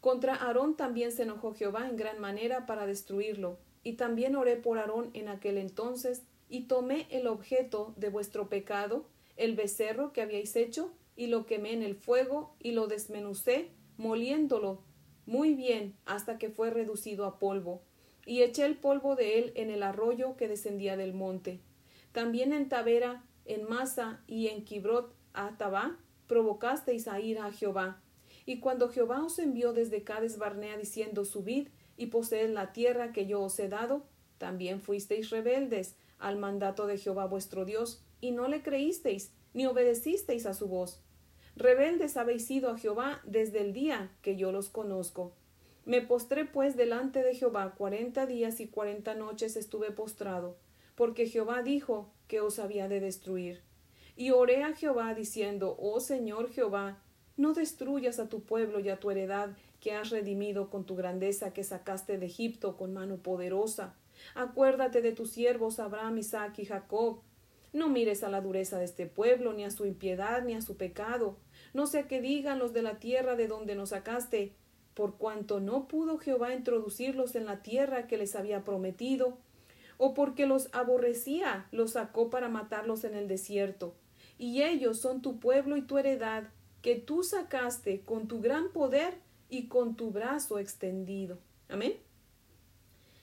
Contra 0.00 0.36
Aarón 0.36 0.76
también 0.76 1.10
se 1.10 1.24
enojó 1.24 1.54
Jehová 1.54 1.88
en 1.88 1.96
gran 1.96 2.20
manera 2.20 2.66
para 2.66 2.86
destruirlo, 2.86 3.58
y 3.82 3.94
también 3.94 4.36
oré 4.36 4.56
por 4.56 4.78
Aarón 4.78 5.10
en 5.14 5.28
aquel 5.28 5.58
entonces, 5.58 6.22
y 6.48 6.62
tomé 6.62 7.06
el 7.10 7.26
objeto 7.26 7.94
de 7.96 8.08
vuestro 8.08 8.48
pecado, 8.48 9.06
el 9.36 9.54
becerro 9.54 10.12
que 10.12 10.22
habíais 10.22 10.56
hecho, 10.56 10.92
y 11.16 11.26
lo 11.26 11.46
quemé 11.46 11.72
en 11.72 11.82
el 11.82 11.94
fuego 11.94 12.54
y 12.60 12.72
lo 12.72 12.86
desmenucé, 12.86 13.70
moliéndolo 13.96 14.82
muy 15.26 15.54
bien 15.54 15.94
hasta 16.06 16.38
que 16.38 16.50
fue 16.50 16.70
reducido 16.70 17.24
a 17.24 17.38
polvo, 17.38 17.82
y 18.26 18.42
eché 18.42 18.64
el 18.64 18.76
polvo 18.76 19.16
de 19.16 19.38
él 19.38 19.52
en 19.54 19.70
el 19.70 19.82
arroyo 19.82 20.36
que 20.36 20.48
descendía 20.48 20.96
del 20.96 21.14
monte. 21.14 21.60
También 22.12 22.52
en 22.52 22.68
Tavera, 22.68 23.24
en 23.44 23.68
Masa 23.68 24.22
y 24.26 24.48
en 24.48 24.64
Kibrot 24.64 25.14
Atabá 25.32 25.96
provocasteis 26.26 27.06
a 27.06 27.20
ira 27.20 27.46
a 27.46 27.52
Jehová. 27.52 28.00
Y 28.46 28.58
cuando 28.58 28.88
Jehová 28.88 29.24
os 29.24 29.38
envió 29.38 29.72
desde 29.72 30.02
Cades 30.02 30.38
Barnea 30.38 30.76
diciendo 30.76 31.24
subid 31.24 31.68
y 32.00 32.06
poseed 32.06 32.48
la 32.48 32.72
tierra 32.72 33.12
que 33.12 33.26
yo 33.26 33.42
os 33.42 33.58
he 33.58 33.68
dado, 33.68 34.06
también 34.38 34.80
fuisteis 34.80 35.28
rebeldes 35.28 35.96
al 36.18 36.38
mandato 36.38 36.86
de 36.86 36.96
Jehová 36.96 37.26
vuestro 37.26 37.66
Dios, 37.66 38.02
y 38.22 38.30
no 38.30 38.48
le 38.48 38.62
creísteis, 38.62 39.32
ni 39.52 39.66
obedecisteis 39.66 40.46
a 40.46 40.54
su 40.54 40.66
voz. 40.66 41.02
Rebeldes 41.56 42.16
habéis 42.16 42.46
sido 42.46 42.70
a 42.70 42.78
Jehová 42.78 43.20
desde 43.24 43.60
el 43.60 43.74
día 43.74 44.10
que 44.22 44.36
yo 44.36 44.50
los 44.50 44.70
conozco. 44.70 45.34
Me 45.84 46.00
postré 46.00 46.46
pues 46.46 46.74
delante 46.74 47.22
de 47.22 47.34
Jehová 47.34 47.74
cuarenta 47.76 48.24
días 48.24 48.60
y 48.60 48.68
cuarenta 48.68 49.14
noches 49.14 49.56
estuve 49.56 49.90
postrado, 49.90 50.56
porque 50.94 51.26
Jehová 51.26 51.62
dijo 51.62 52.10
que 52.28 52.40
os 52.40 52.58
había 52.58 52.88
de 52.88 53.00
destruir. 53.00 53.60
Y 54.16 54.30
oré 54.30 54.64
a 54.64 54.72
Jehová 54.72 55.12
diciendo, 55.12 55.76
Oh 55.78 56.00
Señor 56.00 56.50
Jehová, 56.50 57.02
no 57.36 57.52
destruyas 57.52 58.20
a 58.20 58.30
tu 58.30 58.42
pueblo 58.42 58.80
y 58.80 58.88
a 58.88 58.98
tu 58.98 59.10
heredad 59.10 59.50
que 59.80 59.92
has 59.92 60.10
redimido 60.10 60.70
con 60.70 60.84
tu 60.84 60.94
grandeza 60.94 61.52
que 61.52 61.64
sacaste 61.64 62.18
de 62.18 62.26
Egipto 62.26 62.76
con 62.76 62.92
mano 62.92 63.16
poderosa. 63.16 63.96
Acuérdate 64.34 65.02
de 65.02 65.12
tus 65.12 65.30
siervos 65.30 65.80
Abraham, 65.80 66.18
Isaac 66.18 66.58
y 66.58 66.66
Jacob, 66.66 67.22
no 67.72 67.88
mires 67.88 68.24
a 68.24 68.30
la 68.30 68.40
dureza 68.40 68.78
de 68.78 68.84
este 68.84 69.06
pueblo, 69.06 69.52
ni 69.52 69.64
a 69.64 69.70
su 69.70 69.86
impiedad, 69.86 70.42
ni 70.42 70.54
a 70.54 70.62
su 70.62 70.76
pecado. 70.76 71.36
No 71.72 71.86
sea 71.86 72.08
que 72.08 72.20
digan 72.20 72.58
los 72.58 72.72
de 72.72 72.82
la 72.82 72.98
tierra 72.98 73.36
de 73.36 73.46
donde 73.46 73.76
nos 73.76 73.90
sacaste, 73.90 74.52
por 74.94 75.16
cuanto 75.18 75.60
no 75.60 75.86
pudo 75.86 76.18
Jehová 76.18 76.52
introducirlos 76.52 77.36
en 77.36 77.46
la 77.46 77.62
tierra 77.62 78.08
que 78.08 78.16
les 78.16 78.34
había 78.34 78.64
prometido, 78.64 79.38
o 79.98 80.14
porque 80.14 80.46
los 80.46 80.68
aborrecía, 80.72 81.68
los 81.70 81.92
sacó 81.92 82.28
para 82.28 82.48
matarlos 82.48 83.04
en 83.04 83.14
el 83.14 83.28
desierto. 83.28 83.94
Y 84.36 84.62
ellos 84.62 84.98
son 84.98 85.22
tu 85.22 85.38
pueblo 85.38 85.76
y 85.76 85.82
tu 85.82 85.96
heredad, 85.96 86.48
que 86.82 86.96
tú 86.96 87.22
sacaste 87.22 88.00
con 88.00 88.26
tu 88.26 88.40
gran 88.40 88.72
poder 88.72 89.18
y 89.50 89.66
con 89.66 89.96
tu 89.96 90.10
brazo 90.10 90.58
extendido. 90.58 91.38
Amén. 91.68 91.94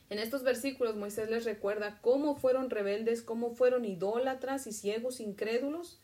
En 0.10 0.20
estos 0.20 0.44
versículos 0.44 0.96
Moisés 0.96 1.30
les 1.30 1.46
recuerda 1.46 2.00
cómo 2.02 2.36
fueron 2.36 2.70
rebeldes, 2.70 3.22
cómo 3.22 3.56
fueron 3.56 3.86
idólatras 3.86 4.68
y 4.68 4.72
ciegos, 4.72 5.20
incrédulos. 5.20 6.00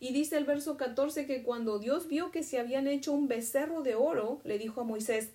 Y 0.00 0.12
dice 0.12 0.36
el 0.36 0.44
verso 0.44 0.76
14 0.76 1.26
que 1.26 1.42
cuando 1.42 1.78
Dios 1.78 2.08
vio 2.08 2.30
que 2.30 2.42
se 2.42 2.58
habían 2.58 2.88
hecho 2.88 3.12
un 3.12 3.28
becerro 3.28 3.82
de 3.82 3.94
oro, 3.94 4.40
le 4.44 4.58
dijo 4.58 4.80
a 4.80 4.84
Moisés, 4.84 5.30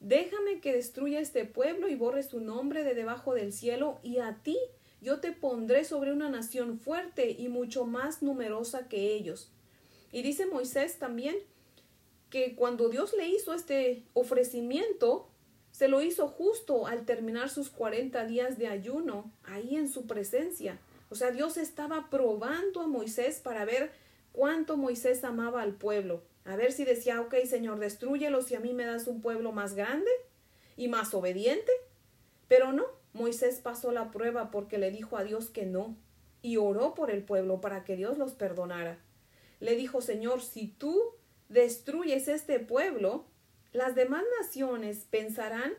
Déjame 0.00 0.60
que 0.60 0.72
destruya 0.72 1.20
este 1.20 1.44
pueblo 1.44 1.88
y 1.88 1.94
borre 1.94 2.24
su 2.24 2.40
nombre 2.40 2.82
de 2.82 2.94
debajo 2.94 3.34
del 3.34 3.52
cielo, 3.52 4.00
y 4.02 4.18
a 4.18 4.40
ti 4.42 4.58
yo 5.00 5.20
te 5.20 5.30
pondré 5.30 5.84
sobre 5.84 6.12
una 6.12 6.28
nación 6.28 6.80
fuerte 6.80 7.30
y 7.30 7.48
mucho 7.48 7.86
más 7.86 8.22
numerosa 8.22 8.88
que 8.88 9.14
ellos. 9.14 9.50
Y 10.10 10.22
dice 10.22 10.46
Moisés 10.46 10.98
también 10.98 11.36
que 12.32 12.56
cuando 12.56 12.88
Dios 12.88 13.14
le 13.14 13.28
hizo 13.28 13.52
este 13.52 14.04
ofrecimiento, 14.14 15.28
se 15.70 15.86
lo 15.86 16.00
hizo 16.00 16.28
justo 16.28 16.86
al 16.86 17.04
terminar 17.04 17.50
sus 17.50 17.68
cuarenta 17.68 18.24
días 18.24 18.56
de 18.56 18.68
ayuno, 18.68 19.30
ahí 19.44 19.76
en 19.76 19.86
su 19.86 20.06
presencia. 20.06 20.78
O 21.10 21.14
sea, 21.14 21.30
Dios 21.30 21.58
estaba 21.58 22.08
probando 22.08 22.80
a 22.80 22.86
Moisés 22.86 23.40
para 23.40 23.66
ver 23.66 23.92
cuánto 24.32 24.78
Moisés 24.78 25.22
amaba 25.24 25.60
al 25.60 25.74
pueblo. 25.74 26.22
A 26.46 26.56
ver 26.56 26.72
si 26.72 26.86
decía, 26.86 27.20
ok, 27.20 27.34
Señor, 27.44 27.78
destruyelo 27.78 28.40
si 28.40 28.54
a 28.54 28.60
mí 28.60 28.72
me 28.72 28.86
das 28.86 29.08
un 29.08 29.20
pueblo 29.20 29.52
más 29.52 29.74
grande 29.74 30.10
y 30.78 30.88
más 30.88 31.12
obediente. 31.12 31.70
Pero 32.48 32.72
no, 32.72 32.86
Moisés 33.12 33.60
pasó 33.62 33.92
la 33.92 34.10
prueba 34.10 34.50
porque 34.50 34.78
le 34.78 34.90
dijo 34.90 35.18
a 35.18 35.24
Dios 35.24 35.50
que 35.50 35.66
no 35.66 35.96
y 36.40 36.56
oró 36.56 36.94
por 36.94 37.10
el 37.10 37.24
pueblo 37.24 37.60
para 37.60 37.84
que 37.84 37.94
Dios 37.94 38.16
los 38.16 38.32
perdonara. 38.32 38.98
Le 39.60 39.76
dijo, 39.76 40.00
Señor, 40.00 40.40
si 40.40 40.68
tú 40.68 40.98
destruyes 41.52 42.28
este 42.28 42.58
pueblo, 42.60 43.26
las 43.72 43.94
demás 43.94 44.24
naciones 44.40 45.06
pensarán 45.10 45.72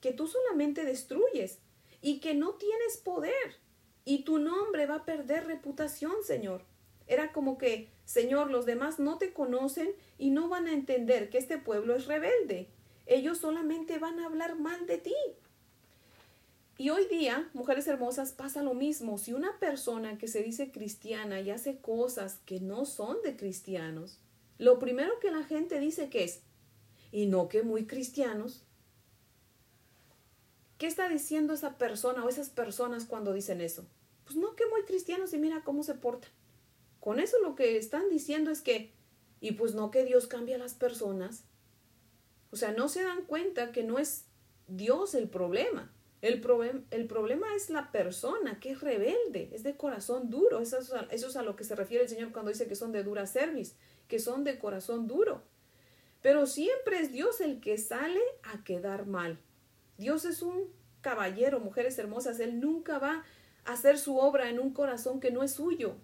que 0.00 0.12
tú 0.12 0.26
solamente 0.26 0.84
destruyes 0.84 1.58
y 2.00 2.20
que 2.20 2.34
no 2.34 2.54
tienes 2.54 2.96
poder 2.98 3.56
y 4.04 4.22
tu 4.22 4.38
nombre 4.38 4.86
va 4.86 4.96
a 4.96 5.04
perder 5.04 5.46
reputación, 5.46 6.14
Señor. 6.24 6.62
Era 7.06 7.32
como 7.32 7.58
que, 7.58 7.90
Señor, 8.04 8.50
los 8.50 8.66
demás 8.66 8.98
no 8.98 9.18
te 9.18 9.32
conocen 9.32 9.90
y 10.18 10.30
no 10.30 10.48
van 10.48 10.66
a 10.66 10.72
entender 10.72 11.30
que 11.30 11.38
este 11.38 11.58
pueblo 11.58 11.94
es 11.94 12.06
rebelde. 12.06 12.68
Ellos 13.06 13.38
solamente 13.38 13.98
van 13.98 14.20
a 14.20 14.26
hablar 14.26 14.58
mal 14.58 14.86
de 14.86 14.98
ti. 14.98 15.14
Y 16.76 16.90
hoy 16.90 17.06
día, 17.06 17.50
mujeres 17.54 17.86
hermosas, 17.88 18.32
pasa 18.32 18.62
lo 18.62 18.72
mismo. 18.72 19.18
Si 19.18 19.32
una 19.32 19.58
persona 19.58 20.16
que 20.16 20.28
se 20.28 20.42
dice 20.42 20.70
cristiana 20.70 21.40
y 21.40 21.50
hace 21.50 21.78
cosas 21.78 22.38
que 22.46 22.60
no 22.60 22.84
son 22.84 23.20
de 23.22 23.36
cristianos, 23.36 24.18
lo 24.58 24.78
primero 24.78 25.18
que 25.20 25.30
la 25.30 25.44
gente 25.44 25.78
dice 25.80 26.10
que 26.10 26.24
es, 26.24 26.42
y 27.12 27.26
no 27.26 27.48
que 27.48 27.62
muy 27.62 27.86
cristianos. 27.86 28.64
¿Qué 30.76 30.86
está 30.86 31.08
diciendo 31.08 31.54
esa 31.54 31.78
persona 31.78 32.24
o 32.24 32.28
esas 32.28 32.50
personas 32.50 33.04
cuando 33.04 33.32
dicen 33.32 33.60
eso? 33.60 33.86
Pues 34.24 34.36
no 34.36 34.54
que 34.54 34.66
muy 34.66 34.82
cristianos 34.82 35.32
y 35.32 35.38
mira 35.38 35.62
cómo 35.64 35.82
se 35.82 35.94
portan. 35.94 36.30
Con 37.00 37.18
eso 37.20 37.36
lo 37.40 37.54
que 37.54 37.76
están 37.76 38.08
diciendo 38.10 38.50
es 38.50 38.60
que, 38.60 38.92
y 39.40 39.52
pues 39.52 39.74
no 39.74 39.90
que 39.90 40.04
Dios 40.04 40.26
cambia 40.26 40.56
a 40.56 40.58
las 40.58 40.74
personas. 40.74 41.44
O 42.50 42.56
sea, 42.56 42.72
no 42.72 42.88
se 42.88 43.02
dan 43.02 43.22
cuenta 43.24 43.72
que 43.72 43.84
no 43.84 43.98
es 43.98 44.24
Dios 44.66 45.14
el 45.14 45.28
problema. 45.28 45.92
El, 46.20 46.44
el 46.90 47.06
problema 47.06 47.54
es 47.54 47.70
la 47.70 47.92
persona 47.92 48.58
que 48.58 48.72
es 48.72 48.80
rebelde, 48.80 49.50
es 49.52 49.62
de 49.62 49.76
corazón 49.76 50.30
duro. 50.30 50.60
Eso 50.60 50.78
es, 50.78 50.92
a, 50.92 51.02
eso 51.10 51.28
es 51.28 51.36
a 51.36 51.42
lo 51.42 51.56
que 51.56 51.64
se 51.64 51.76
refiere 51.76 52.04
el 52.04 52.10
Señor 52.10 52.32
cuando 52.32 52.50
dice 52.50 52.66
que 52.66 52.74
son 52.74 52.92
de 52.92 53.04
dura 53.04 53.26
cerviz, 53.26 53.76
que 54.08 54.18
son 54.18 54.44
de 54.44 54.58
corazón 54.58 55.06
duro. 55.06 55.42
Pero 56.22 56.46
siempre 56.46 57.00
es 57.00 57.12
Dios 57.12 57.40
el 57.40 57.60
que 57.60 57.78
sale 57.78 58.20
a 58.42 58.64
quedar 58.64 59.06
mal. 59.06 59.38
Dios 59.98 60.24
es 60.24 60.42
un 60.42 60.72
caballero, 61.00 61.60
mujeres 61.60 61.98
hermosas. 61.98 62.40
Él 62.40 62.60
nunca 62.60 62.98
va 62.98 63.24
a 63.64 63.72
hacer 63.72 63.98
su 63.98 64.18
obra 64.18 64.50
en 64.50 64.58
un 64.58 64.72
corazón 64.72 65.20
que 65.20 65.30
no 65.30 65.42
es 65.42 65.52
suyo. 65.52 65.96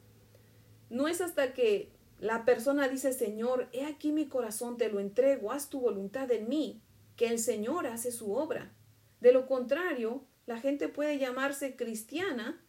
No 0.91 1.09
es 1.09 1.21
hasta 1.21 1.53
que 1.53 1.91
la 2.21 2.45
persona 2.45 2.89
dice, 2.89 3.13
Señor, 3.13 3.69
he 3.73 3.85
aquí 3.85 4.13
mi 4.13 4.29
corazón, 4.29 4.77
te 4.77 4.89
lo 4.89 5.01
entrego, 5.01 5.51
haz 5.51 5.69
tu 5.69 5.81
voluntad 5.81 6.31
en 6.31 6.49
mí, 6.49 6.81
que 7.17 7.27
el 7.29 7.39
Señor 7.39 7.87
hace 7.87 8.13
su 8.13 8.35
obra. 8.35 8.73
De 9.21 9.33
lo 9.33 9.47
contrario, 9.47 10.25
la 10.47 10.59
gente 10.61 10.89
puede 10.89 11.19
llamarse 11.19 11.75
cristiana, 11.75 12.63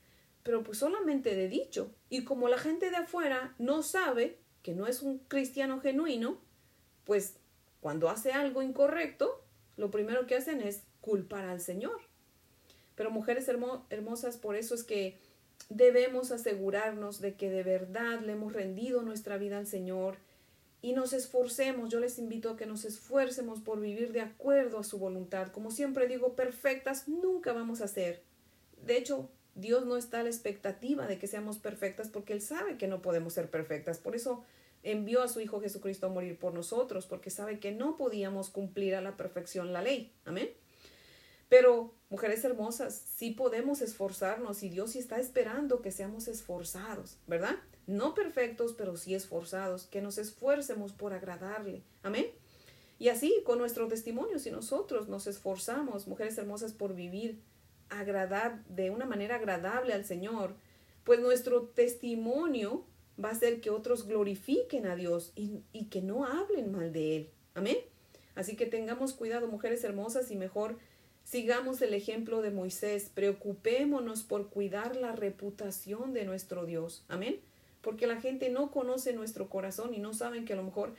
pero 0.43 0.63
pues 0.63 0.79
solamente 0.79 1.35
de 1.35 1.47
dicho. 1.47 1.93
Y 2.09 2.23
como 2.23 2.47
la 2.47 2.57
gente 2.57 2.89
de 2.89 2.97
afuera 2.97 3.55
no 3.59 3.83
sabe 3.83 4.39
que 4.65 4.73
no 4.73 4.88
es 4.88 5.04
un 5.04 5.19
cristiano 5.19 5.80
genuino, 5.80 6.39
pues 7.04 7.36
cuando 7.82 8.10
hace 8.10 8.32
algo 8.34 8.63
incorrecto, 8.63 9.39
lo 9.78 9.91
primero 9.91 10.25
que 10.25 10.36
hacen 10.36 10.60
es 10.60 10.82
culpar 11.01 11.45
al 11.45 11.62
Señor. 11.62 12.01
Pero 12.95 13.12
mujeres 13.12 13.47
hermosas, 13.47 14.38
por 14.38 14.56
eso 14.56 14.73
es 14.73 14.84
que 14.84 15.19
debemos 15.69 16.32
asegurarnos 16.32 17.21
de 17.21 17.36
que 17.36 17.51
de 17.51 17.62
verdad 17.62 18.21
le 18.21 18.32
hemos 18.32 18.54
rendido 18.54 19.04
nuestra 19.04 19.38
vida 19.38 19.60
al 19.60 19.67
Señor 19.67 20.17
y 20.82 20.93
nos 20.93 21.13
esforcemos. 21.13 21.91
Yo 21.91 21.99
les 21.99 22.17
invito 22.17 22.49
a 22.49 22.58
que 22.58 22.65
nos 22.65 22.86
esfuercemos 22.86 23.62
por 23.62 23.80
vivir 23.80 24.13
de 24.13 24.21
acuerdo 24.21 24.80
a 24.80 24.84
su 24.84 24.97
voluntad. 24.97 25.51
Como 25.51 25.69
siempre 25.69 26.08
digo, 26.08 26.36
perfectas 26.36 27.08
nunca 27.08 27.54
vamos 27.54 27.82
a 27.82 27.88
ser. 27.88 28.23
De 28.84 28.97
hecho, 28.97 29.30
Dios 29.54 29.86
no 29.86 29.95
está 29.95 30.21
a 30.21 30.23
la 30.23 30.30
expectativa 30.30 31.06
de 31.06 31.19
que 31.19 31.28
seamos 31.28 31.60
perfectas 31.60 32.10
porque 32.10 32.34
Él 32.34 32.41
sabe 32.41 32.78
que 32.78 32.88
no 32.88 33.04
podemos 33.04 33.34
ser 33.34 33.51
perfectas. 33.51 33.99
Por 33.99 34.15
eso 34.15 34.43
envió 34.85 35.23
a 35.23 35.27
su 35.27 35.41
Hijo 35.41 35.59
Jesucristo 35.59 36.07
a 36.07 36.09
morir 36.09 36.37
por 36.39 36.53
nosotros, 36.53 37.07
porque 37.07 37.29
sabe 37.29 37.59
que 37.59 37.71
no 37.71 37.97
podíamos 37.97 38.49
cumplir 38.49 38.95
a 38.95 39.01
la 39.01 39.17
perfección 39.17 39.73
la 39.73 39.81
ley. 39.81 40.13
Amén. 40.23 40.49
Pero, 41.49 41.93
mujeres 42.09 42.43
hermosas, 42.43 42.93
sí 43.15 43.31
podemos 43.31 43.81
esforzarnos 43.81 44.63
y 44.63 44.69
Dios 44.69 44.91
sí 44.91 44.99
está 44.99 45.19
esperando 45.19 45.81
que 45.81 45.91
seamos 45.91 46.27
esforzados, 46.27 47.17
¿verdad? 47.27 47.55
No 47.87 48.13
perfectos, 48.13 48.73
pero 48.73 48.95
sí 48.95 49.13
esforzados, 49.13 49.85
que 49.85 50.01
nos 50.01 50.17
esfuercemos 50.17 50.93
por 50.93 51.13
agradarle. 51.13 51.83
Amén. 52.03 52.27
Y 52.97 53.09
así, 53.09 53.41
con 53.43 53.59
nuestro 53.59 53.87
testimonio, 53.87 54.39
si 54.39 54.51
nosotros 54.51 55.07
nos 55.07 55.27
esforzamos, 55.27 56.07
mujeres 56.07 56.37
hermosas, 56.37 56.73
por 56.73 56.95
vivir 56.95 57.41
agradar, 57.89 58.63
de 58.65 58.89
una 58.89 59.05
manera 59.05 59.35
agradable 59.35 59.93
al 59.93 60.05
Señor, 60.05 60.55
pues 61.03 61.19
nuestro 61.19 61.63
testimonio 61.63 62.85
va 63.23 63.30
a 63.30 63.32
hacer 63.34 63.62
que 63.62 63.69
otros 63.69 64.08
glorifiquen 64.08 64.86
a 64.86 64.95
Dios 64.95 65.32
y, 65.36 65.62
y 65.73 65.86
que 65.86 66.01
no 66.01 66.25
hablen 66.25 66.71
mal 66.71 66.91
de 66.91 67.17
Él. 67.17 67.30
Amén. 67.54 67.78
Así 68.36 68.56
que 68.56 68.65
tengamos 68.65 69.13
cuidado, 69.13 69.47
mujeres 69.47 69.84
hermosas, 69.84 70.30
y 70.32 70.36
mejor 70.36 70.78
sigamos 71.23 71.82
el 71.82 71.93
ejemplo 71.93 72.41
de 72.41 72.51
Moisés. 72.51 73.10
Preocupémonos 73.13 74.23
por 74.23 74.49
cuidar 74.49 74.95
la 74.95 75.13
reputación 75.13 76.13
de 76.13 76.25
nuestro 76.25 76.65
Dios. 76.65 77.04
Amén. 77.08 77.39
porque 77.82 78.08
la 78.08 78.19
gente 78.19 78.49
no 78.49 78.71
conoce 78.71 79.13
nuestro 79.13 79.47
corazón 79.47 79.93
y 79.93 79.99
no 79.99 80.12
saben 80.15 80.43
que 80.43 80.54
a 80.54 80.56
lo 80.56 80.63
mejor 80.63 80.95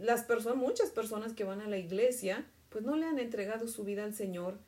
las 0.00 0.22
personas, 0.22 0.56
muchas 0.56 0.90
personas 0.90 1.32
que 1.32 1.42
van 1.42 1.60
a 1.60 1.66
la 1.66 1.76
iglesia, 1.76 2.46
pues 2.68 2.84
no 2.84 2.96
le 2.96 3.04
han 3.04 3.18
entregado 3.18 3.66
su 3.66 3.82
vida 3.82 4.04
al 4.04 4.14
Señor 4.14 4.58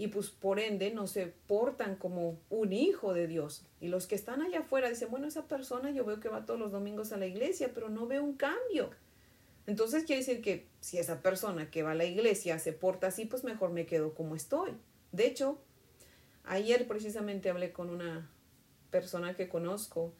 y 0.00 0.08
pues 0.08 0.30
por 0.30 0.58
ende 0.58 0.90
no 0.92 1.06
se 1.06 1.26
portan 1.26 1.94
como 1.94 2.40
un 2.48 2.72
hijo 2.72 3.12
de 3.12 3.26
Dios. 3.26 3.66
Y 3.82 3.88
los 3.88 4.06
que 4.06 4.14
están 4.14 4.40
allá 4.40 4.60
afuera 4.60 4.88
dicen, 4.88 5.10
bueno, 5.10 5.26
esa 5.26 5.46
persona 5.46 5.90
yo 5.90 6.06
veo 6.06 6.20
que 6.20 6.30
va 6.30 6.46
todos 6.46 6.58
los 6.58 6.72
domingos 6.72 7.12
a 7.12 7.18
la 7.18 7.26
iglesia, 7.26 7.72
pero 7.74 7.90
no 7.90 8.06
veo 8.06 8.24
un 8.24 8.32
cambio. 8.32 8.88
Entonces 9.66 10.04
quiere 10.04 10.22
decir 10.22 10.40
que 10.40 10.68
si 10.80 10.96
esa 10.96 11.20
persona 11.20 11.70
que 11.70 11.82
va 11.82 11.90
a 11.90 11.94
la 11.94 12.06
iglesia 12.06 12.58
se 12.58 12.72
porta 12.72 13.08
así, 13.08 13.26
pues 13.26 13.44
mejor 13.44 13.72
me 13.72 13.84
quedo 13.84 14.14
como 14.14 14.36
estoy. 14.36 14.70
De 15.12 15.26
hecho, 15.26 15.58
ayer 16.44 16.88
precisamente 16.88 17.50
hablé 17.50 17.70
con 17.70 17.90
una 17.90 18.30
persona 18.90 19.36
que 19.36 19.50
conozco 19.50 20.14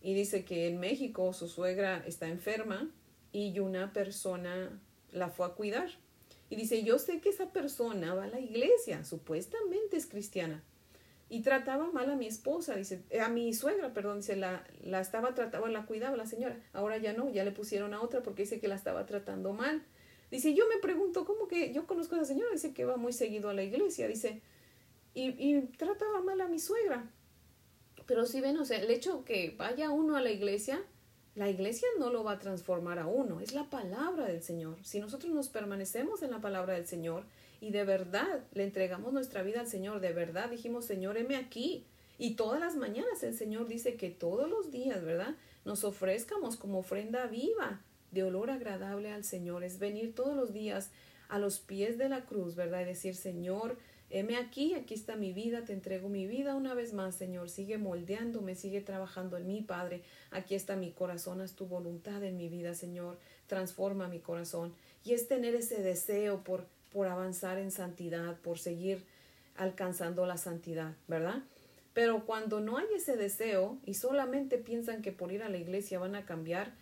y 0.00 0.14
dice 0.14 0.46
que 0.46 0.66
en 0.66 0.80
México 0.80 1.34
su 1.34 1.46
suegra 1.46 2.02
está 2.06 2.28
enferma 2.28 2.90
y 3.32 3.58
una 3.58 3.92
persona 3.92 4.80
la 5.12 5.28
fue 5.28 5.44
a 5.44 5.50
cuidar 5.50 5.90
y 6.48 6.56
dice, 6.56 6.82
yo 6.84 6.98
sé 6.98 7.20
que 7.20 7.30
esa 7.30 7.50
persona 7.52 8.14
va 8.14 8.24
a 8.24 8.28
la 8.28 8.40
iglesia, 8.40 9.04
supuestamente 9.04 9.96
es 9.96 10.06
cristiana, 10.06 10.62
y 11.28 11.42
trataba 11.42 11.90
mal 11.90 12.08
a 12.10 12.16
mi 12.16 12.26
esposa, 12.26 12.76
dice, 12.76 13.02
eh, 13.10 13.20
a 13.20 13.28
mi 13.28 13.52
suegra, 13.52 13.92
perdón, 13.92 14.18
dice, 14.18 14.36
la, 14.36 14.64
la 14.82 15.00
estaba 15.00 15.34
tratando, 15.34 15.66
la 15.66 15.86
cuidaba 15.86 16.16
la 16.16 16.26
señora, 16.26 16.60
ahora 16.72 16.98
ya 16.98 17.12
no, 17.12 17.30
ya 17.30 17.44
le 17.44 17.50
pusieron 17.50 17.94
a 17.94 18.00
otra 18.00 18.22
porque 18.22 18.42
dice 18.42 18.60
que 18.60 18.68
la 18.68 18.76
estaba 18.76 19.06
tratando 19.06 19.52
mal. 19.52 19.84
Dice, 20.30 20.54
yo 20.54 20.68
me 20.68 20.78
pregunto, 20.78 21.24
¿cómo 21.24 21.46
que 21.46 21.72
yo 21.72 21.86
conozco 21.86 22.14
a 22.14 22.18
esa 22.18 22.26
señora? 22.26 22.50
Dice 22.52 22.74
que 22.74 22.84
va 22.84 22.96
muy 22.96 23.12
seguido 23.12 23.48
a 23.48 23.54
la 23.54 23.62
iglesia, 23.62 24.08
dice, 24.08 24.40
y, 25.14 25.30
y 25.38 25.60
trataba 25.78 26.20
mal 26.20 26.40
a 26.40 26.48
mi 26.48 26.58
suegra. 26.58 27.10
Pero 28.06 28.24
si 28.24 28.40
ven, 28.40 28.56
o 28.58 28.64
sea, 28.64 28.78
el 28.78 28.90
hecho 28.90 29.24
que 29.24 29.54
vaya 29.56 29.90
uno 29.90 30.16
a 30.16 30.20
la 30.20 30.30
iglesia, 30.30 30.84
la 31.36 31.50
iglesia 31.50 31.86
no 31.98 32.10
lo 32.10 32.24
va 32.24 32.32
a 32.32 32.38
transformar 32.38 32.98
a 32.98 33.06
uno, 33.06 33.40
es 33.40 33.52
la 33.52 33.64
palabra 33.64 34.24
del 34.24 34.42
Señor. 34.42 34.78
Si 34.82 35.00
nosotros 35.00 35.32
nos 35.34 35.50
permanecemos 35.50 36.22
en 36.22 36.30
la 36.30 36.40
palabra 36.40 36.72
del 36.74 36.86
Señor 36.86 37.24
y 37.60 37.70
de 37.70 37.84
verdad 37.84 38.42
le 38.54 38.64
entregamos 38.64 39.12
nuestra 39.12 39.42
vida 39.42 39.60
al 39.60 39.68
Señor, 39.68 40.00
de 40.00 40.14
verdad 40.14 40.48
dijimos, 40.48 40.86
Señor, 40.86 41.18
heme 41.18 41.36
aquí. 41.36 41.84
Y 42.18 42.36
todas 42.36 42.58
las 42.58 42.76
mañanas 42.76 43.22
el 43.22 43.34
Señor 43.34 43.68
dice 43.68 43.96
que 43.96 44.08
todos 44.08 44.48
los 44.48 44.70
días, 44.70 45.04
¿verdad? 45.04 45.36
Nos 45.66 45.84
ofrezcamos 45.84 46.56
como 46.56 46.78
ofrenda 46.78 47.26
viva 47.26 47.82
de 48.12 48.22
olor 48.22 48.50
agradable 48.50 49.12
al 49.12 49.22
Señor. 49.22 49.62
Es 49.62 49.78
venir 49.78 50.14
todos 50.14 50.34
los 50.34 50.54
días 50.54 50.90
a 51.28 51.38
los 51.38 51.58
pies 51.58 51.98
de 51.98 52.08
la 52.08 52.24
cruz, 52.24 52.54
¿verdad? 52.54 52.80
Y 52.80 52.86
decir, 52.86 53.14
Señor, 53.14 53.76
Heme 54.10 54.36
aquí, 54.36 54.74
aquí 54.74 54.94
está 54.94 55.16
mi 55.16 55.32
vida, 55.32 55.64
te 55.64 55.72
entrego 55.72 56.08
mi 56.08 56.26
vida 56.26 56.54
una 56.54 56.74
vez 56.74 56.92
más, 56.92 57.14
Señor. 57.14 57.50
Sigue 57.50 57.78
moldeándome, 57.78 58.54
sigue 58.54 58.80
trabajando 58.80 59.36
en 59.36 59.46
mí, 59.46 59.62
Padre. 59.62 60.02
Aquí 60.30 60.54
está 60.54 60.76
mi 60.76 60.92
corazón, 60.92 61.40
haz 61.40 61.54
tu 61.54 61.66
voluntad 61.66 62.22
en 62.22 62.36
mi 62.36 62.48
vida, 62.48 62.74
Señor. 62.74 63.18
Transforma 63.46 64.08
mi 64.08 64.20
corazón. 64.20 64.74
Y 65.04 65.12
es 65.12 65.28
tener 65.28 65.54
ese 65.54 65.82
deseo 65.82 66.44
por, 66.44 66.66
por 66.92 67.08
avanzar 67.08 67.58
en 67.58 67.70
santidad, 67.70 68.36
por 68.40 68.58
seguir 68.58 69.04
alcanzando 69.56 70.26
la 70.26 70.36
santidad, 70.36 70.94
¿verdad? 71.08 71.42
Pero 71.94 72.26
cuando 72.26 72.60
no 72.60 72.76
hay 72.76 72.86
ese 72.94 73.16
deseo 73.16 73.78
y 73.84 73.94
solamente 73.94 74.58
piensan 74.58 75.02
que 75.02 75.12
por 75.12 75.32
ir 75.32 75.42
a 75.42 75.48
la 75.48 75.56
iglesia 75.56 75.98
van 75.98 76.14
a 76.14 76.26
cambiar, 76.26 76.72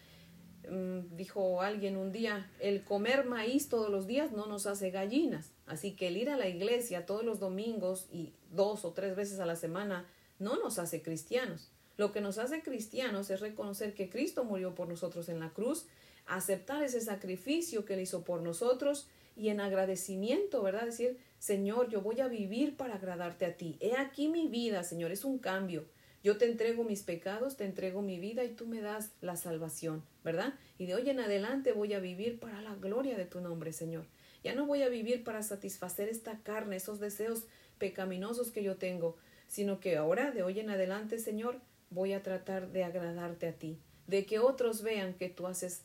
Mm, 0.70 1.16
dijo 1.16 1.60
alguien 1.60 1.96
un 1.96 2.12
día, 2.12 2.50
el 2.60 2.82
comer 2.82 3.26
maíz 3.26 3.68
todos 3.68 3.90
los 3.90 4.06
días 4.06 4.32
no 4.32 4.46
nos 4.46 4.66
hace 4.66 4.90
gallinas. 4.90 5.50
Así 5.66 5.96
que 5.96 6.08
el 6.08 6.16
ir 6.16 6.30
a 6.30 6.36
la 6.36 6.48
iglesia 6.48 7.06
todos 7.06 7.24
los 7.24 7.40
domingos 7.40 8.06
y 8.12 8.32
dos 8.52 8.84
o 8.84 8.92
tres 8.92 9.16
veces 9.16 9.40
a 9.40 9.46
la 9.46 9.56
semana 9.56 10.06
no 10.38 10.56
nos 10.56 10.78
hace 10.78 11.02
cristianos. 11.02 11.70
Lo 11.96 12.12
que 12.12 12.20
nos 12.20 12.38
hace 12.38 12.62
cristianos 12.62 13.30
es 13.30 13.40
reconocer 13.40 13.94
que 13.94 14.10
Cristo 14.10 14.44
murió 14.44 14.74
por 14.74 14.88
nosotros 14.88 15.28
en 15.28 15.40
la 15.40 15.50
cruz, 15.50 15.86
aceptar 16.26 16.82
ese 16.82 17.00
sacrificio 17.00 17.84
que 17.84 17.94
él 17.94 18.00
hizo 18.00 18.24
por 18.24 18.42
nosotros 18.42 19.06
y 19.36 19.48
en 19.48 19.60
agradecimiento, 19.60 20.62
¿verdad? 20.62 20.86
Decir, 20.86 21.18
Señor, 21.38 21.88
yo 21.88 22.00
voy 22.00 22.20
a 22.20 22.28
vivir 22.28 22.76
para 22.76 22.96
agradarte 22.96 23.46
a 23.46 23.56
ti. 23.56 23.76
He 23.80 23.96
aquí 23.96 24.28
mi 24.28 24.48
vida, 24.48 24.82
Señor, 24.82 25.12
es 25.12 25.24
un 25.24 25.38
cambio. 25.38 25.84
Yo 26.22 26.38
te 26.38 26.46
entrego 26.46 26.84
mis 26.84 27.02
pecados, 27.02 27.56
te 27.56 27.64
entrego 27.64 28.00
mi 28.00 28.18
vida 28.18 28.44
y 28.44 28.54
tú 28.54 28.66
me 28.66 28.80
das 28.80 29.10
la 29.20 29.36
salvación, 29.36 30.02
¿verdad? 30.24 30.54
Y 30.78 30.86
de 30.86 30.94
hoy 30.94 31.10
en 31.10 31.20
adelante 31.20 31.72
voy 31.72 31.92
a 31.92 32.00
vivir 32.00 32.40
para 32.40 32.62
la 32.62 32.74
gloria 32.76 33.16
de 33.16 33.26
tu 33.26 33.40
nombre, 33.40 33.72
Señor. 33.72 34.06
Ya 34.44 34.54
no 34.54 34.66
voy 34.66 34.82
a 34.82 34.88
vivir 34.88 35.24
para 35.24 35.42
satisfacer 35.42 36.08
esta 36.08 36.38
carne, 36.42 36.76
esos 36.76 37.00
deseos 37.00 37.44
pecaminosos 37.78 38.50
que 38.50 38.62
yo 38.62 38.76
tengo, 38.76 39.16
sino 39.48 39.80
que 39.80 39.96
ahora, 39.96 40.30
de 40.30 40.42
hoy 40.42 40.60
en 40.60 40.70
adelante, 40.70 41.18
Señor, 41.18 41.60
voy 41.90 42.12
a 42.12 42.22
tratar 42.22 42.70
de 42.70 42.84
agradarte 42.84 43.48
a 43.48 43.54
ti, 43.54 43.78
de 44.06 44.26
que 44.26 44.38
otros 44.38 44.82
vean 44.82 45.14
que 45.14 45.28
tú 45.28 45.46
haces 45.46 45.82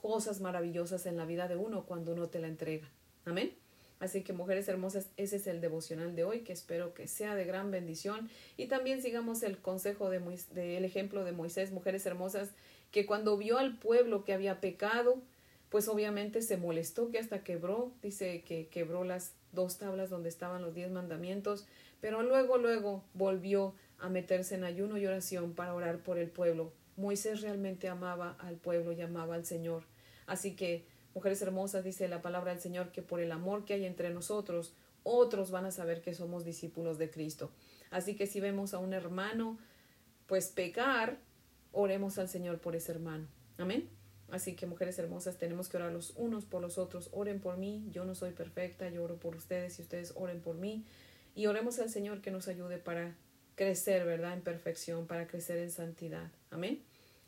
cosas 0.00 0.40
maravillosas 0.40 1.06
en 1.06 1.16
la 1.16 1.26
vida 1.26 1.46
de 1.46 1.56
uno 1.56 1.84
cuando 1.84 2.12
uno 2.12 2.28
te 2.28 2.40
la 2.40 2.48
entrega. 2.48 2.88
Amén. 3.24 3.54
Así 3.98 4.22
que 4.22 4.32
mujeres 4.32 4.66
hermosas, 4.66 5.10
ese 5.18 5.36
es 5.36 5.46
el 5.46 5.60
devocional 5.60 6.16
de 6.16 6.24
hoy 6.24 6.40
que 6.40 6.54
espero 6.54 6.94
que 6.94 7.06
sea 7.06 7.34
de 7.34 7.44
gran 7.44 7.70
bendición 7.70 8.30
y 8.56 8.66
también 8.66 9.02
sigamos 9.02 9.42
el 9.42 9.58
consejo 9.58 10.08
de, 10.08 10.84
ejemplo 10.84 11.22
de 11.22 11.32
Moisés, 11.32 11.70
mujeres 11.70 12.06
hermosas, 12.06 12.48
que 12.92 13.04
cuando 13.04 13.36
vio 13.36 13.58
al 13.58 13.78
pueblo 13.78 14.24
que 14.24 14.32
había 14.32 14.58
pecado, 14.58 15.20
pues 15.70 15.88
obviamente 15.88 16.42
se 16.42 16.56
molestó 16.56 17.10
que 17.10 17.18
hasta 17.18 17.42
quebró, 17.42 17.92
dice 18.02 18.42
que 18.42 18.68
quebró 18.68 19.04
las 19.04 19.32
dos 19.52 19.78
tablas 19.78 20.10
donde 20.10 20.28
estaban 20.28 20.62
los 20.62 20.74
diez 20.74 20.90
mandamientos, 20.90 21.66
pero 22.00 22.22
luego, 22.22 22.58
luego 22.58 23.04
volvió 23.14 23.74
a 23.98 24.08
meterse 24.08 24.54
en 24.56 24.64
ayuno 24.64 24.98
y 24.98 25.06
oración 25.06 25.54
para 25.54 25.74
orar 25.74 25.98
por 25.98 26.18
el 26.18 26.28
pueblo. 26.28 26.72
Moisés 26.96 27.40
realmente 27.40 27.88
amaba 27.88 28.36
al 28.40 28.56
pueblo 28.56 28.92
y 28.92 29.00
amaba 29.00 29.34
al 29.34 29.46
Señor. 29.46 29.84
Así 30.26 30.54
que 30.54 30.84
Mujeres 31.14 31.42
hermosas, 31.42 31.84
dice 31.84 32.08
la 32.08 32.22
palabra 32.22 32.52
del 32.52 32.60
Señor, 32.60 32.92
que 32.92 33.02
por 33.02 33.20
el 33.20 33.32
amor 33.32 33.64
que 33.64 33.74
hay 33.74 33.84
entre 33.84 34.10
nosotros, 34.10 34.74
otros 35.02 35.50
van 35.50 35.64
a 35.64 35.72
saber 35.72 36.02
que 36.02 36.14
somos 36.14 36.44
discípulos 36.44 36.98
de 36.98 37.10
Cristo. 37.10 37.50
Así 37.90 38.14
que 38.14 38.26
si 38.26 38.38
vemos 38.38 38.74
a 38.74 38.78
un 38.78 38.92
hermano, 38.92 39.58
pues 40.26 40.48
pecar, 40.48 41.18
oremos 41.72 42.18
al 42.18 42.28
Señor 42.28 42.60
por 42.60 42.76
ese 42.76 42.92
hermano. 42.92 43.26
Amén. 43.58 43.88
Así 44.30 44.54
que 44.54 44.66
mujeres 44.66 44.98
hermosas, 44.98 45.36
tenemos 45.38 45.68
que 45.68 45.76
orar 45.76 45.92
los 45.92 46.12
unos 46.16 46.44
por 46.44 46.62
los 46.62 46.78
otros. 46.78 47.10
Oren 47.12 47.40
por 47.40 47.56
mí, 47.56 47.86
yo 47.90 48.04
no 48.04 48.14
soy 48.14 48.32
perfecta, 48.32 48.88
yo 48.88 49.02
oro 49.02 49.16
por 49.16 49.36
ustedes 49.36 49.78
y 49.78 49.82
ustedes 49.82 50.12
oren 50.16 50.40
por 50.40 50.56
mí. 50.56 50.84
Y 51.34 51.46
oremos 51.46 51.78
al 51.78 51.90
Señor 51.90 52.20
que 52.20 52.30
nos 52.30 52.48
ayude 52.48 52.78
para 52.78 53.14
crecer, 53.56 54.04
¿verdad? 54.04 54.34
En 54.34 54.42
perfección, 54.42 55.06
para 55.06 55.26
crecer 55.26 55.58
en 55.58 55.70
santidad. 55.70 56.30
Amén. 56.50 56.82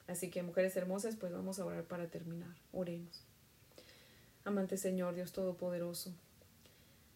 Así 0.07 0.31
que 0.31 0.43
mujeres 0.43 0.77
hermosas, 0.77 1.17
pues 1.17 1.33
vamos 1.33 1.59
a 1.59 1.65
orar 1.65 1.85
para 1.85 2.07
terminar. 2.07 2.55
Oremos. 2.73 3.25
Amante 4.45 4.77
Señor, 4.77 5.15
Dios 5.15 5.33
Todopoderoso. 5.33 6.13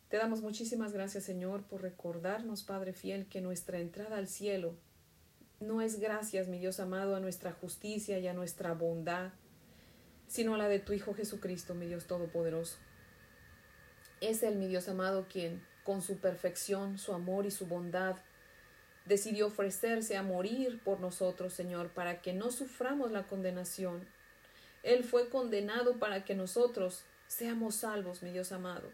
Te 0.09 0.17
damos 0.19 0.43
muchísimas 0.43 0.93
gracias, 0.93 1.25
Señor, 1.25 1.65
por 1.65 1.83
recordarnos, 1.83 2.63
Padre 2.63 2.93
fiel, 2.93 3.27
que 3.27 3.41
nuestra 3.41 3.81
entrada 3.81 4.19
al 4.19 4.29
cielo 4.29 4.77
no 5.61 5.81
es 5.81 5.99
gracias, 5.99 6.49
mi 6.49 6.59
Dios 6.59 6.81
amado, 6.81 7.17
a 7.17 7.21
nuestra 7.21 7.53
justicia 7.53 8.19
y 8.19 8.29
a 8.29 8.35
nuestra 8.35 8.75
bondad, 8.75 9.33
sino 10.29 10.55
a 10.55 10.59
la 10.59 10.69
de 10.69 10.79
tu 10.79 10.93
Hijo 10.93 11.15
Jesucristo, 11.15 11.75
mi 11.75 11.87
Dios 11.87 12.07
Todopoderoso. 12.07 12.77
Es 14.21 14.43
Él, 14.43 14.57
mi 14.57 14.69
Dios 14.69 14.89
amado, 14.89 15.27
quien, 15.31 15.63
con 15.85 16.03
su 16.03 16.19
perfección, 16.19 16.99
su 16.99 17.13
amor 17.13 17.47
y 17.47 17.51
su 17.51 17.67
bondad, 17.67 18.17
decidió 19.05 19.47
ofrecerse 19.47 20.17
a 20.17 20.23
morir 20.23 20.81
por 20.85 21.01
nosotros, 21.01 21.53
Señor, 21.53 21.89
para 21.91 22.23
que 22.23 22.33
no 22.33 22.51
suframos 22.51 23.13
la 23.13 23.25
condenación. 23.25 24.07
Él 24.83 25.05
fue 25.05 25.29
condenado 25.29 25.99
para 25.99 26.25
que 26.25 26.35
nosotros 26.35 27.05
Seamos 27.29 27.77
salvos, 27.77 28.23
mi 28.23 28.31
Dios 28.31 28.53
amado. 28.53 28.91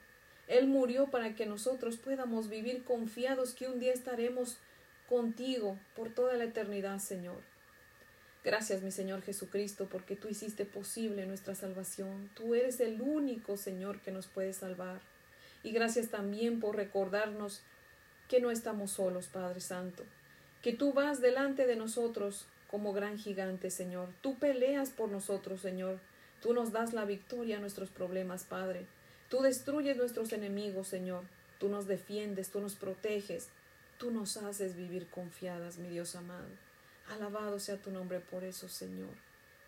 Él 0.48 0.66
murió 0.66 1.06
para 1.06 1.34
que 1.34 1.46
nosotros 1.46 1.96
podamos 1.96 2.48
vivir 2.48 2.82
confiados 2.84 3.52
que 3.54 3.68
un 3.68 3.78
día 3.78 3.92
estaremos 3.92 4.56
contigo 5.08 5.78
por 5.94 6.10
toda 6.10 6.34
la 6.34 6.44
eternidad, 6.44 6.98
Señor. 6.98 7.51
Gracias, 8.44 8.82
mi 8.82 8.90
Señor 8.90 9.22
Jesucristo, 9.22 9.86
porque 9.88 10.16
tú 10.16 10.28
hiciste 10.28 10.64
posible 10.64 11.26
nuestra 11.26 11.54
salvación. 11.54 12.28
Tú 12.34 12.56
eres 12.56 12.80
el 12.80 13.00
único, 13.00 13.56
Señor, 13.56 14.00
que 14.00 14.10
nos 14.10 14.26
puede 14.26 14.52
salvar. 14.52 15.00
Y 15.62 15.70
gracias 15.70 16.08
también 16.08 16.58
por 16.58 16.74
recordarnos 16.74 17.62
que 18.28 18.40
no 18.40 18.50
estamos 18.50 18.92
solos, 18.92 19.28
Padre 19.28 19.60
Santo, 19.60 20.02
que 20.60 20.72
tú 20.72 20.92
vas 20.92 21.20
delante 21.20 21.66
de 21.66 21.76
nosotros 21.76 22.46
como 22.68 22.92
gran 22.92 23.16
gigante, 23.16 23.70
Señor. 23.70 24.08
Tú 24.22 24.36
peleas 24.38 24.90
por 24.90 25.08
nosotros, 25.08 25.60
Señor. 25.60 26.00
Tú 26.40 26.52
nos 26.52 26.72
das 26.72 26.92
la 26.94 27.04
victoria 27.04 27.58
a 27.58 27.60
nuestros 27.60 27.90
problemas, 27.90 28.42
Padre. 28.42 28.86
Tú 29.28 29.40
destruyes 29.40 29.96
nuestros 29.96 30.32
enemigos, 30.32 30.88
Señor. 30.88 31.22
Tú 31.60 31.68
nos 31.68 31.86
defiendes, 31.86 32.50
tú 32.50 32.60
nos 32.60 32.74
proteges. 32.74 33.50
Tú 33.98 34.10
nos 34.10 34.36
haces 34.36 34.74
vivir 34.74 35.06
confiadas, 35.08 35.78
mi 35.78 35.90
Dios 35.90 36.16
amado. 36.16 36.48
Alabado 37.08 37.58
sea 37.58 37.76
tu 37.76 37.90
nombre 37.90 38.20
por 38.20 38.44
eso, 38.44 38.68
Señor. 38.68 39.14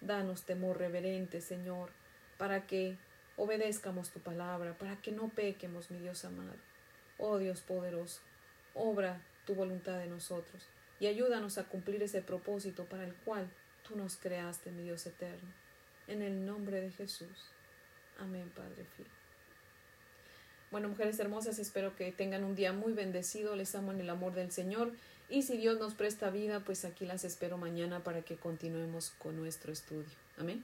Danos 0.01 0.43
temor 0.43 0.79
reverente, 0.79 1.41
Señor, 1.41 1.91
para 2.39 2.67
que 2.67 2.97
obedezcamos 3.37 4.11
tu 4.11 4.21
palabra, 4.21 4.77
para 4.79 4.97
que 4.97 5.13
no 5.13 5.29
pequemos, 5.29 5.91
mi 5.91 5.99
Dios 5.99 6.25
amado. 6.25 6.57
Oh 7.19 7.39
Dios 7.39 7.61
poderoso, 7.61 8.21
obra 8.75 9.21
tu 9.47 9.55
voluntad 9.55 10.03
en 10.03 10.11
nosotros. 10.11 10.67
y 11.01 11.07
ayúdanos 11.07 11.59
a 11.59 11.65
cumplir 11.65 12.03
ese 12.03 12.23
propósito 12.23 12.85
para 12.85 13.05
el 13.05 13.15
cual 13.15 13.51
tú 13.87 13.97
nos 13.97 14.17
creaste, 14.17 14.71
mi 14.71 14.85
Dios 14.85 15.05
eterno. 15.07 15.53
En 16.07 16.23
el 16.23 16.47
nombre 16.47 16.81
de 16.81 16.91
Jesús. 16.91 17.51
Amén, 18.19 18.51
Padre 18.55 18.85
fiel. 18.97 19.09
Bueno, 20.71 20.89
mujeres 20.89 21.19
hermosas, 21.19 21.59
espero 21.59 21.95
que 21.95 22.11
tengan 22.13 22.45
un 22.45 22.55
día 22.55 22.73
muy 22.73 22.93
bendecido. 22.93 23.55
Les 23.55 23.75
amo 23.75 23.93
en 23.93 24.01
el 24.01 24.11
amor 24.11 24.35
del 24.35 24.51
Señor. 24.51 24.93
Y 25.29 25.43
si 25.43 25.57
Dios 25.57 25.79
nos 25.79 25.95
presta 25.95 26.31
vida, 26.31 26.61
pues 26.61 26.85
aquí 26.85 27.07
las 27.07 27.25
espero 27.25 27.57
mañana 27.57 28.05
para 28.05 28.23
que 28.23 28.37
continuemos 28.37 29.13
con 29.19 29.37
nuestro 29.37 29.73
estudio. 29.73 30.05
Amén. 30.39 30.63